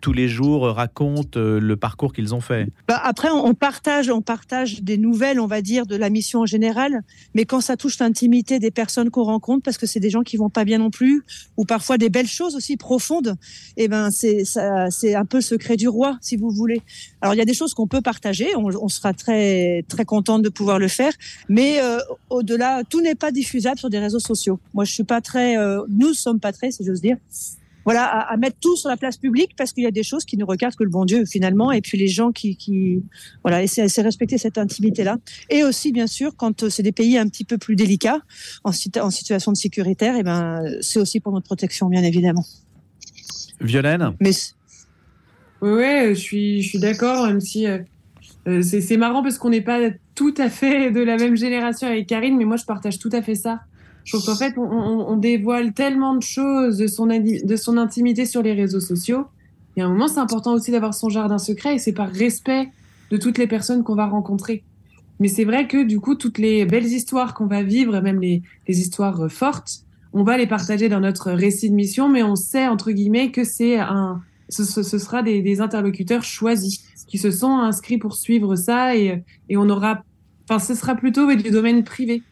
tous 0.00 0.12
les 0.12 0.28
jours 0.28 0.62
racontent 0.66 1.38
le 1.38 1.76
parcours 1.76 2.12
qu'ils 2.12 2.34
ont 2.34 2.40
fait 2.40 2.68
bah 2.88 3.00
après 3.02 3.30
on 3.30 3.54
partage 3.54 4.10
on 4.10 4.22
partage 4.22 4.82
des 4.82 4.98
nouvelles 4.98 5.40
on 5.40 5.46
va 5.46 5.62
dire 5.62 5.86
de 5.86 5.96
la 5.96 6.10
mission 6.10 6.40
en 6.40 6.46
général 6.46 7.02
mais 7.34 7.44
quand 7.44 7.60
ça 7.60 7.76
touche 7.76 7.98
l'intimité 7.98 8.58
des 8.58 8.70
personnes 8.70 9.10
qu'on 9.10 9.24
rencontre 9.24 9.62
parce 9.62 9.78
que 9.78 9.86
c'est 9.86 10.00
des 10.00 10.10
gens 10.10 10.22
qui 10.22 10.36
vont 10.36 10.50
pas 10.50 10.64
bien 10.64 10.78
non 10.78 10.90
plus, 10.90 11.22
ou 11.56 11.64
parfois 11.64 11.98
des 11.98 12.08
belles 12.08 12.26
choses 12.26 12.56
aussi 12.56 12.76
profondes, 12.76 13.36
eh 13.76 13.88
ben 13.88 14.10
c'est 14.10 14.44
c'est 14.44 15.14
un 15.14 15.24
peu 15.24 15.38
le 15.38 15.42
secret 15.42 15.76
du 15.76 15.88
roi, 15.88 16.18
si 16.20 16.36
vous 16.36 16.50
voulez. 16.50 16.82
Alors 17.20 17.34
il 17.34 17.38
y 17.38 17.40
a 17.40 17.44
des 17.44 17.54
choses 17.54 17.74
qu'on 17.74 17.86
peut 17.86 18.02
partager, 18.02 18.54
on, 18.56 18.88
sera 18.88 19.12
très 19.12 19.84
très 19.88 20.04
contente 20.04 20.42
de 20.42 20.48
pouvoir 20.48 20.78
le 20.78 20.88
faire, 20.88 21.12
mais 21.48 21.80
euh, 21.80 21.98
au-delà, 22.30 22.82
tout 22.88 23.00
n'est 23.00 23.14
pas 23.14 23.30
diffusable 23.30 23.78
sur 23.78 23.90
des 23.90 23.98
réseaux 23.98 24.20
sociaux. 24.20 24.58
Moi, 24.74 24.84
je 24.84 24.92
suis 24.92 25.04
pas 25.04 25.20
très, 25.20 25.58
euh, 25.58 25.82
nous 25.88 26.14
sommes 26.14 26.40
pas 26.40 26.52
très, 26.52 26.70
si 26.70 26.84
j'ose 26.84 27.00
dire 27.00 27.16
voilà, 27.86 28.04
à, 28.04 28.36
mettre 28.36 28.58
tout 28.60 28.76
sur 28.76 28.90
la 28.90 28.98
place 28.98 29.16
publique 29.16 29.54
parce 29.56 29.72
qu'il 29.72 29.84
y 29.84 29.86
a 29.86 29.92
des 29.92 30.02
choses 30.02 30.24
qui 30.24 30.36
ne 30.36 30.44
regardent 30.44 30.74
que 30.74 30.84
le 30.84 30.90
bon 30.90 31.04
Dieu 31.04 31.24
finalement, 31.24 31.72
et 31.72 31.80
puis 31.80 31.96
les 31.96 32.08
gens 32.08 32.32
qui, 32.32 32.56
qui 32.56 33.02
voilà, 33.42 33.62
et 33.62 33.66
c'est 33.68 34.02
respecter 34.02 34.36
cette 34.36 34.58
intimité-là. 34.58 35.16
Et 35.48 35.62
aussi, 35.62 35.92
bien 35.92 36.08
sûr, 36.08 36.36
quand 36.36 36.64
euh, 36.64 36.68
c'est 36.68 36.82
des 36.82 36.92
pays 36.92 37.16
un 37.16 37.28
petit 37.28 37.44
peu 37.44 37.56
plus 37.56 37.76
délicats, 37.76 38.20
en, 38.64 38.70
en 38.70 39.10
situation 39.10 39.52
de 39.52 39.56
sécuritaire, 39.56 40.16
et 40.16 40.20
eh 40.20 40.22
ben, 40.24 40.62
c'est 40.80 40.98
aussi 40.98 41.20
pour 41.20 41.32
notre 41.32 41.46
protection, 41.46 41.88
bien 41.88 42.02
évidemment. 42.02 42.44
Violaine? 43.60 44.12
Mais 44.20 44.32
oui, 45.62 45.70
ouais, 45.70 46.08
je 46.10 46.20
suis, 46.20 46.62
je 46.62 46.68
suis 46.68 46.78
d'accord, 46.78 47.26
même 47.26 47.40
si 47.40 47.66
euh, 47.66 47.78
euh, 48.48 48.62
c'est 48.62 48.96
marrant 48.96 49.22
parce 49.22 49.38
qu'on 49.38 49.50
n'est 49.50 49.60
pas 49.60 49.78
tout 50.14 50.34
à 50.38 50.50
fait 50.50 50.90
de 50.90 51.00
la 51.00 51.16
même 51.16 51.36
génération 51.36 51.88
avec 51.88 52.06
Karine, 52.06 52.36
mais 52.36 52.44
moi 52.44 52.56
je 52.56 52.64
partage 52.64 52.98
tout 52.98 53.10
à 53.12 53.22
fait 53.22 53.34
ça. 53.34 53.60
Je 54.06 54.12
trouve 54.12 54.24
qu'en 54.24 54.36
fait, 54.36 54.54
on, 54.56 55.16
dévoile 55.16 55.72
tellement 55.72 56.14
de 56.14 56.22
choses 56.22 56.78
de 56.78 56.86
son, 57.56 57.76
intimité 57.76 58.24
sur 58.24 58.40
les 58.40 58.52
réseaux 58.52 58.80
sociaux. 58.80 59.26
Et 59.76 59.82
à 59.82 59.86
un 59.86 59.88
moment, 59.88 60.06
c'est 60.06 60.20
important 60.20 60.54
aussi 60.54 60.70
d'avoir 60.70 60.94
son 60.94 61.08
jardin 61.08 61.38
secret 61.38 61.74
et 61.74 61.78
c'est 61.78 61.92
par 61.92 62.08
respect 62.08 62.68
de 63.10 63.16
toutes 63.16 63.36
les 63.36 63.48
personnes 63.48 63.82
qu'on 63.82 63.96
va 63.96 64.06
rencontrer. 64.06 64.62
Mais 65.18 65.26
c'est 65.26 65.44
vrai 65.44 65.66
que 65.66 65.82
du 65.82 65.98
coup, 65.98 66.14
toutes 66.14 66.38
les 66.38 66.64
belles 66.66 66.86
histoires 66.86 67.34
qu'on 67.34 67.46
va 67.46 67.64
vivre, 67.64 68.00
même 68.00 68.20
les, 68.20 68.42
histoires 68.68 69.22
euh, 69.22 69.28
fortes, 69.28 69.80
on 70.12 70.22
va 70.22 70.38
les 70.38 70.46
partager 70.46 70.88
dans 70.88 71.00
notre 71.00 71.32
récit 71.32 71.68
de 71.68 71.74
mission, 71.74 72.08
mais 72.08 72.22
on 72.22 72.36
sait, 72.36 72.68
entre 72.68 72.92
guillemets, 72.92 73.32
que 73.32 73.42
c'est 73.42 73.78
un, 73.78 74.22
ce, 74.48 74.64
sera 74.82 75.24
des, 75.24 75.60
interlocuteurs 75.60 76.22
choisis 76.22 76.84
qui 77.08 77.18
se 77.18 77.32
sont 77.32 77.58
inscrits 77.58 77.98
pour 77.98 78.14
suivre 78.14 78.54
ça 78.54 78.96
et, 78.96 79.24
et 79.48 79.56
on 79.56 79.68
aura, 79.68 80.04
enfin, 80.48 80.60
ce 80.60 80.76
sera 80.76 80.94
plutôt 80.94 81.34
du 81.34 81.50
domaine 81.50 81.82
privé. 81.82 82.22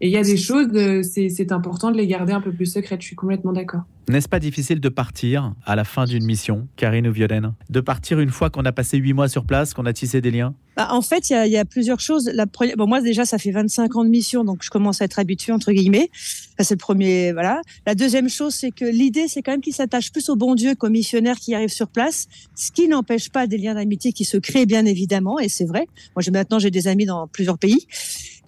Et 0.00 0.08
il 0.08 0.12
y 0.12 0.16
a 0.16 0.22
des 0.22 0.36
choses, 0.36 0.68
c'est 1.02 1.52
important 1.52 1.90
de 1.90 1.96
les 1.96 2.06
garder 2.06 2.32
un 2.32 2.40
peu 2.40 2.52
plus 2.52 2.66
secrètes. 2.66 3.02
Je 3.02 3.06
suis 3.06 3.16
complètement 3.16 3.52
d'accord. 3.52 3.82
N'est-ce 4.08 4.28
pas 4.28 4.40
difficile 4.40 4.80
de 4.80 4.88
partir 4.88 5.54
à 5.64 5.76
la 5.76 5.84
fin 5.84 6.04
d'une 6.04 6.24
mission, 6.24 6.66
Karine 6.76 7.06
ou 7.06 7.12
Violaine? 7.12 7.52
De 7.68 7.80
partir 7.80 8.18
une 8.18 8.30
fois 8.30 8.50
qu'on 8.50 8.64
a 8.64 8.72
passé 8.72 8.96
huit 8.96 9.12
mois 9.12 9.28
sur 9.28 9.44
place, 9.44 9.72
qu'on 9.72 9.86
a 9.86 9.92
tissé 9.92 10.20
des 10.20 10.30
liens? 10.30 10.54
Bah, 10.76 10.88
En 10.90 11.02
fait, 11.02 11.30
il 11.30 11.48
y, 11.48 11.56
a 11.56 11.64
plusieurs 11.64 12.00
choses. 12.00 12.28
La 12.32 12.46
bon, 12.46 12.86
moi, 12.88 13.02
déjà, 13.02 13.24
ça 13.24 13.38
fait 13.38 13.52
25 13.52 13.94
ans 13.94 14.04
de 14.04 14.08
mission, 14.08 14.42
donc 14.42 14.64
je 14.64 14.70
commence 14.70 15.00
à 15.00 15.04
être 15.04 15.18
habituée, 15.18 15.52
entre 15.52 15.70
guillemets. 15.70 16.10
c'est 16.58 16.74
le 16.74 16.78
premier. 16.78 17.32
Voilà. 17.32 17.60
La 17.86 17.94
deuxième 17.94 18.28
chose, 18.28 18.54
c'est 18.54 18.70
que 18.70 18.84
l'idée, 18.84 19.28
c'est 19.28 19.42
quand 19.42 19.52
même 19.52 19.60
qu'il 19.60 19.74
s'attache 19.74 20.10
plus 20.10 20.28
au 20.28 20.34
bon 20.34 20.54
Dieu 20.54 20.74
qu'aux 20.74 20.90
missionnaires 20.90 21.38
qui 21.38 21.54
arrivent 21.54 21.68
sur 21.68 21.88
place, 21.88 22.26
ce 22.56 22.72
qui 22.72 22.88
n'empêche 22.88 23.28
pas 23.30 23.46
des 23.46 23.58
liens 23.58 23.74
d'amitié 23.74 24.12
qui 24.12 24.24
se 24.24 24.38
créent, 24.38 24.66
bien 24.66 24.86
évidemment, 24.86 25.38
et 25.38 25.48
c'est 25.48 25.66
vrai. 25.66 25.86
Moi, 26.16 26.24
maintenant, 26.32 26.58
j'ai 26.58 26.70
des 26.70 26.88
amis 26.88 27.06
dans 27.06 27.28
plusieurs 27.28 27.58
pays. 27.58 27.86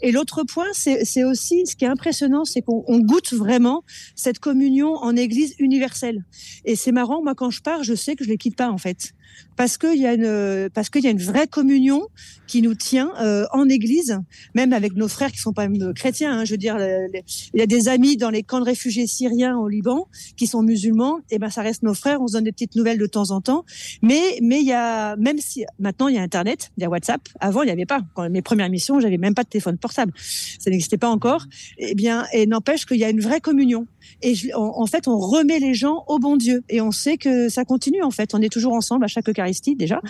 Et 0.02 0.10
l'autre 0.10 0.42
point, 0.42 0.66
c'est 0.72 1.24
aussi, 1.24 1.64
ce 1.66 1.76
qui 1.76 1.84
est 1.84 1.88
impressionnant, 1.88 2.44
c'est 2.44 2.60
qu'on 2.60 3.00
goûte 3.00 3.32
vraiment 3.32 3.84
cette 4.16 4.40
communion 4.40 4.96
en 4.96 5.16
Église 5.16 5.54
universelle. 5.58 6.24
Et 6.64 6.76
c'est 6.76 6.92
marrant, 6.92 7.22
moi 7.22 7.34
quand 7.34 7.50
je 7.50 7.62
pars, 7.62 7.84
je 7.84 7.94
sais 7.94 8.16
que 8.16 8.24
je 8.24 8.28
les 8.28 8.36
quitte 8.36 8.56
pas 8.56 8.68
en 8.68 8.78
fait 8.78 9.12
parce 9.56 9.78
qu'il 9.78 9.98
y 9.98 10.06
a 10.06 10.14
une 10.14 10.70
parce 10.70 10.90
qu'il 10.90 11.04
y 11.04 11.06
a 11.06 11.10
une 11.10 11.22
vraie 11.22 11.46
communion 11.46 12.02
qui 12.46 12.62
nous 12.62 12.74
tient 12.74 13.12
euh, 13.20 13.44
en 13.52 13.68
Église, 13.68 14.18
même 14.54 14.72
avec 14.72 14.94
nos 14.94 15.08
frères 15.08 15.30
qui 15.32 15.38
sont 15.38 15.52
pas 15.52 15.68
même 15.68 15.94
chrétiens. 15.94 16.38
Hein, 16.38 16.44
je 16.44 16.52
veux 16.52 16.58
dire, 16.58 16.76
il 16.78 17.58
y 17.58 17.62
a 17.62 17.66
des 17.66 17.88
amis 17.88 18.16
dans 18.16 18.30
les 18.30 18.42
camps 18.42 18.60
de 18.60 18.64
réfugiés 18.64 19.06
syriens 19.06 19.56
au 19.56 19.68
Liban 19.68 20.06
qui 20.36 20.46
sont 20.46 20.62
musulmans. 20.62 21.20
Et 21.30 21.38
ben 21.38 21.50
ça 21.50 21.62
reste 21.62 21.82
nos 21.82 21.94
frères. 21.94 22.20
On 22.20 22.28
se 22.28 22.34
donne 22.34 22.44
des 22.44 22.52
petites 22.52 22.76
nouvelles 22.76 22.98
de 22.98 23.06
temps 23.06 23.30
en 23.30 23.40
temps. 23.40 23.64
Mais 24.02 24.38
mais 24.42 24.60
il 24.60 24.66
y 24.66 24.72
a 24.72 25.16
même 25.16 25.38
si 25.38 25.64
maintenant 25.78 26.08
il 26.08 26.16
y 26.16 26.18
a 26.18 26.22
Internet, 26.22 26.70
il 26.76 26.82
y 26.82 26.86
a 26.86 26.90
WhatsApp. 26.90 27.20
Avant 27.40 27.62
il 27.62 27.66
n'y 27.66 27.72
avait 27.72 27.86
pas. 27.86 28.00
Quand 28.14 28.28
mes 28.28 28.42
premières 28.42 28.70
missions, 28.70 29.00
j'avais 29.00 29.18
même 29.18 29.34
pas 29.34 29.44
de 29.44 29.48
téléphone 29.48 29.78
portable. 29.78 30.12
Ça 30.16 30.70
n'existait 30.70 30.98
pas 30.98 31.08
encore. 31.08 31.46
Eh 31.78 31.94
bien, 31.94 32.26
et 32.32 32.46
n'empêche 32.46 32.86
qu'il 32.86 32.98
y 32.98 33.04
a 33.04 33.10
une 33.10 33.20
vraie 33.20 33.40
communion. 33.40 33.86
Et 34.22 34.34
en 34.54 34.86
fait, 34.86 35.08
on 35.08 35.18
remet 35.18 35.58
les 35.58 35.74
gens 35.74 36.04
au 36.06 36.18
bon 36.18 36.36
Dieu. 36.36 36.62
Et 36.68 36.80
on 36.80 36.90
sait 36.90 37.16
que 37.16 37.48
ça 37.48 37.64
continue, 37.64 38.02
en 38.02 38.10
fait. 38.10 38.34
On 38.34 38.40
est 38.40 38.52
toujours 38.52 38.74
ensemble 38.74 39.04
à 39.04 39.08
chaque 39.08 39.21
Eucharistie, 39.28 39.76
déjà. 39.76 40.00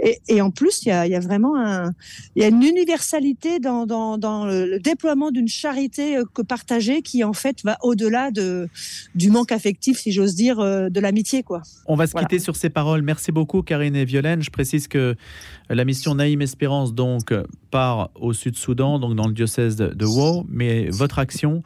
Et, 0.00 0.20
et 0.28 0.40
en 0.40 0.50
plus, 0.50 0.84
il 0.84 0.88
y 0.88 0.92
a, 0.92 1.06
y 1.06 1.14
a, 1.14 1.20
vraiment 1.20 1.56
un, 1.56 1.92
y 2.36 2.42
a 2.42 2.48
une 2.48 2.62
universalité 2.62 3.58
dans, 3.58 3.86
dans, 3.86 4.18
dans 4.18 4.46
le 4.46 4.78
déploiement 4.78 5.30
d'une 5.30 5.48
charité 5.48 6.16
euh, 6.16 6.24
que 6.32 6.42
partagée 6.42 7.02
qui, 7.02 7.24
en 7.24 7.32
fait, 7.32 7.62
va 7.64 7.78
au-delà 7.82 8.30
de, 8.30 8.68
du 9.14 9.30
manque 9.30 9.52
affectif, 9.52 9.98
si 9.98 10.12
j'ose 10.12 10.34
dire, 10.34 10.60
euh, 10.60 10.88
de 10.88 11.00
l'amitié, 11.00 11.42
quoi. 11.42 11.62
On 11.86 11.96
va 11.96 12.06
se 12.06 12.14
quitter 12.14 12.38
sur 12.38 12.56
ces 12.56 12.70
paroles. 12.70 13.02
Merci 13.02 13.32
beaucoup, 13.32 13.62
Karine 13.62 13.96
et 13.96 14.04
Violaine. 14.04 14.42
Je 14.42 14.50
précise 14.50 14.88
que 14.88 15.16
la 15.68 15.84
mission 15.84 16.14
Naïm 16.14 16.42
Espérance, 16.42 16.94
donc, 16.94 17.32
part 17.70 18.10
au 18.14 18.32
Sud-Soudan, 18.32 18.98
donc 18.98 19.16
dans 19.16 19.26
le 19.26 19.34
diocèse 19.34 19.76
de, 19.76 19.88
de 19.88 20.04
Wau, 20.04 20.44
mais 20.48 20.90
votre 20.90 21.18
action 21.18 21.62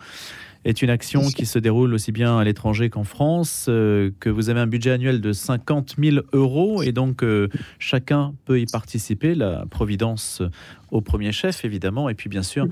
est 0.67 0.83
une 0.83 0.91
action 0.91 1.23
qui 1.23 1.47
se 1.47 1.59
déroule 1.59 1.95
aussi 1.95 2.11
bien 2.11 2.39
à 2.39 2.45
l'étranger 2.45 2.91
qu'en 2.91 3.05
France, 3.05 3.67
euh, 3.69 4.11
que 4.19 4.29
vous 4.29 4.51
avez 4.51 4.59
un 4.59 4.67
budget 4.67 4.91
annuel 4.91 5.21
de 5.21 5.33
50 5.33 5.95
000 5.99 6.27
euros 6.33 6.83
et 6.83 6.91
donc 6.91 7.23
euh, 7.23 7.49
chacun 7.79 8.35
peut 8.45 8.61
y 8.61 8.67
participer, 8.67 9.37
la 9.37 9.65
Providence 9.71 10.43
au 10.91 11.01
premier 11.01 11.31
chef 11.31 11.65
évidemment, 11.65 12.09
et 12.09 12.15
puis 12.15 12.29
bien 12.29 12.43
sûr 12.43 12.67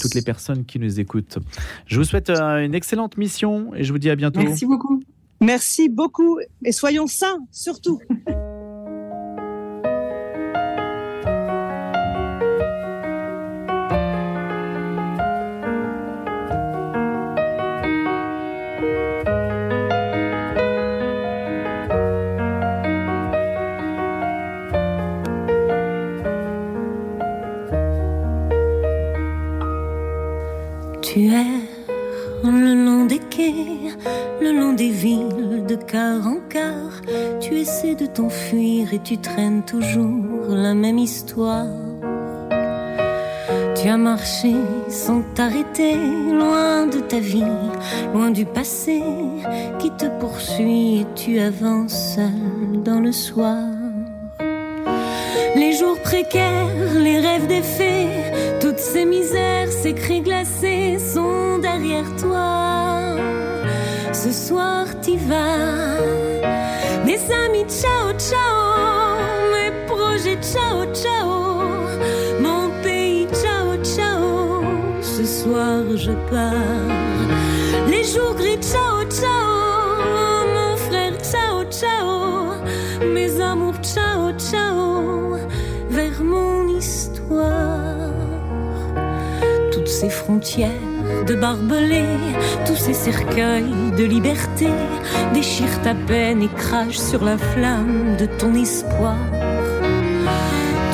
toutes 0.00 0.14
les 0.14 0.22
personnes 0.22 0.64
qui 0.64 0.78
nous 0.78 1.00
écoutent. 1.00 1.38
Je 1.86 1.98
vous 1.98 2.04
souhaite 2.04 2.30
euh, 2.30 2.64
une 2.64 2.74
excellente 2.74 3.16
mission 3.16 3.74
et 3.74 3.82
je 3.82 3.92
vous 3.92 3.98
dis 3.98 4.10
à 4.10 4.16
bientôt. 4.16 4.40
Merci 4.40 4.66
beaucoup. 4.66 5.02
Merci 5.40 5.88
beaucoup 5.88 6.38
et 6.64 6.72
soyons 6.72 7.08
sains 7.08 7.38
surtout. 7.50 8.00
T'enfuir 38.14 38.94
et 38.94 39.00
tu 39.00 39.18
traînes 39.18 39.62
toujours 39.62 40.46
la 40.48 40.74
même 40.74 40.98
histoire. 40.98 41.66
Tu 43.74 43.88
as 43.88 43.96
marché 43.96 44.54
sans 44.88 45.22
t'arrêter, 45.34 45.94
loin 46.30 46.86
de 46.86 47.00
ta 47.00 47.18
vie, 47.18 47.52
loin 48.14 48.30
du 48.30 48.46
passé 48.46 49.02
qui 49.80 49.90
te 49.90 50.06
poursuit 50.20 51.00
et 51.00 51.06
tu 51.16 51.40
avances 51.40 52.14
seul 52.14 52.82
dans 52.84 53.00
le 53.00 53.12
soir. 53.12 53.58
Les 55.56 55.72
jours 55.72 56.00
précaires, 56.00 56.94
les 56.96 57.18
rêves 57.18 57.48
défaits, 57.48 58.60
toutes 58.60 58.78
ces 58.78 59.04
misères, 59.04 59.70
ces 59.70 59.92
cris 59.92 60.20
glacés 60.20 60.98
sont 60.98 61.58
derrière 61.58 62.10
toi. 62.16 63.16
Ce 64.12 64.32
soir, 64.32 64.86
t'y 65.00 65.16
vas, 65.16 66.33
ciao, 67.68 68.12
ciao. 68.18 69.16
Mes 69.52 69.72
projets, 69.86 70.38
ciao, 70.40 70.84
ciao. 70.92 71.62
Mon 72.40 72.70
pays, 72.82 73.26
ciao, 73.42 73.76
ciao. 73.82 74.62
Ce 75.00 75.24
soir, 75.24 75.82
je 75.96 76.12
pars. 76.30 76.52
Les 77.88 78.04
jours 78.04 78.34
gris, 78.34 78.58
ciao, 78.60 79.04
ciao. 79.10 80.46
Mon 80.54 80.76
frère, 80.76 81.16
ciao, 81.22 81.64
ciao. 81.70 82.54
Mes 83.14 83.40
amours, 83.40 83.80
ciao, 83.82 84.32
ciao. 84.38 85.38
Vers 85.90 86.20
mon 86.22 86.68
histoire. 86.68 88.12
Toutes 89.72 89.88
ces 89.88 90.10
frontières 90.10 90.93
de 91.26 91.34
barbelés, 91.34 92.18
tous 92.66 92.76
ces 92.76 92.92
cercueils 92.92 93.74
de 93.96 94.04
liberté 94.04 94.68
déchirent 95.32 95.80
ta 95.82 95.94
peine 95.94 96.42
et 96.42 96.48
crachent 96.48 96.98
sur 96.98 97.24
la 97.24 97.38
flamme 97.38 98.16
de 98.18 98.26
ton 98.26 98.54
espoir. 98.54 99.16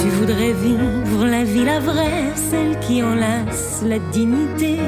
Tu 0.00 0.08
voudrais 0.08 0.52
vivre 0.52 1.26
la 1.26 1.44
vie, 1.44 1.64
la 1.64 1.80
vraie, 1.80 2.32
celle 2.34 2.78
qui 2.80 3.02
enlace 3.02 3.82
la 3.86 3.98
dignité, 4.12 4.78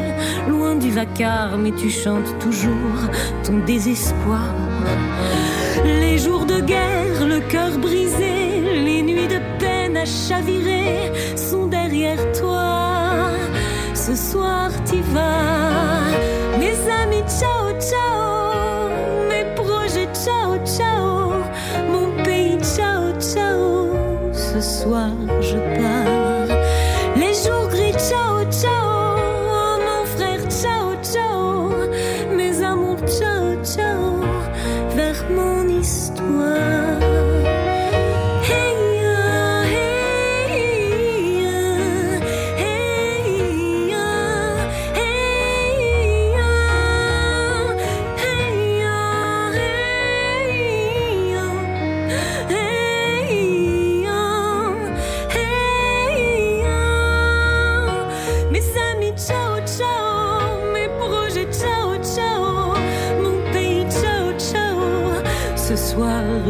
loin 0.48 0.74
du 0.76 0.90
vacarme, 0.90 1.66
et 1.66 1.72
tu 1.72 1.90
chantes 1.90 2.38
toujours 2.38 3.00
ton 3.44 3.58
désespoir. 3.66 4.54
Les 5.84 6.18
jours 6.18 6.46
de 6.46 6.60
guerre, 6.60 7.26
le 7.26 7.40
cœur 7.40 7.78
brisé, 7.78 8.60
les 8.84 9.02
nuits 9.02 9.28
de 9.28 9.40
peine 9.58 9.96
à 9.96 10.04
chavirer. 10.04 11.12
Ce 14.04 14.16
soir, 14.16 14.68
t'y 14.84 15.00
vas. 15.14 16.10
Mes 16.58 16.74
amis, 16.90 17.22
ciao, 17.38 17.70
ciao. 17.78 18.90
Mes 19.28 19.44
projets, 19.54 20.08
ciao, 20.12 20.58
ciao. 20.66 21.34
Mon 21.88 22.20
pays, 22.24 22.58
ciao, 22.74 23.12
ciao. 23.20 23.92
Ce 24.32 24.60
soir, 24.60 25.12
je 25.40 25.56
pars. 25.78 26.56
Les 27.14 27.32
jours 27.44 27.68
gris, 27.68 27.92
ciao, 27.92 28.44
ciao. 28.50 28.71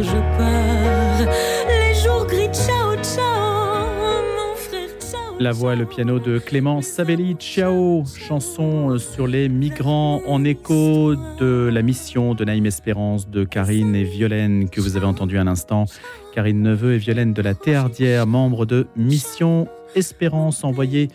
Je 0.01 0.17
pars. 0.37 1.33
Les 1.67 1.93
jours 2.01 2.25
gris, 2.25 2.49
ciao, 2.53 2.95
ciao. 3.03 3.85
Mon 4.35 4.55
frère, 4.55 4.89
ciao. 4.99 5.39
La 5.39 5.51
voix 5.51 5.73
et 5.73 5.75
le 5.75 5.85
piano 5.85 6.19
de 6.19 6.39
Clémence 6.39 6.85
Savelli, 6.85 7.35
Ciao, 7.39 8.03
chanson 8.05 8.97
sur 8.97 9.27
les 9.27 9.49
migrants 9.49 10.21
en 10.27 10.43
écho 10.43 11.15
de 11.39 11.69
la 11.71 11.81
mission 11.81 12.33
de 12.33 12.45
Naïm 12.45 12.65
Espérance, 12.65 13.29
de 13.29 13.43
Karine 13.43 13.95
et 13.95 14.03
Violaine 14.03 14.69
que 14.69 14.81
vous 14.81 14.97
avez 14.97 15.05
entendu 15.05 15.37
un 15.37 15.47
instant. 15.47 15.85
Karine 16.33 16.61
Neveu 16.61 16.93
et 16.93 16.97
Violaine 16.97 17.33
de 17.33 17.41
la 17.41 17.53
Théardière, 17.53 18.25
membres 18.25 18.65
de 18.65 18.87
Mission 18.95 19.67
Espérance, 19.95 20.63
envoyés 20.63 21.09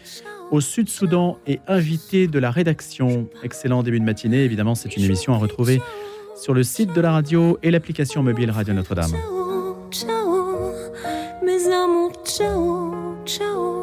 au 0.51 0.61
Sud-Soudan 0.61 1.39
et 1.47 1.61
invités 1.67 2.27
de 2.27 2.39
la 2.39 2.51
rédaction. 2.51 3.29
Excellent 3.43 3.83
début 3.83 4.01
de 4.01 4.05
matinée, 4.05 4.45
évidemment 4.45 4.75
c'est 4.75 4.97
une 4.97 5.05
émission 5.05 5.35
à 5.35 5.37
retrouver 5.37 5.81
sur 6.41 6.55
le 6.55 6.63
site 6.63 6.93
de 6.95 7.01
la 7.01 7.13
radio 7.13 7.59
et 7.63 7.71
l'application 7.71 8.23
mobile 8.23 8.51
Radio 8.51 8.75
Notre-Dame. 8.75 9.11
Ciao, 9.11 9.77
ciao, 9.91 10.73
mes 11.45 11.73
amours, 11.73 12.13
ciao, 12.25 13.17
ciao. 13.25 13.78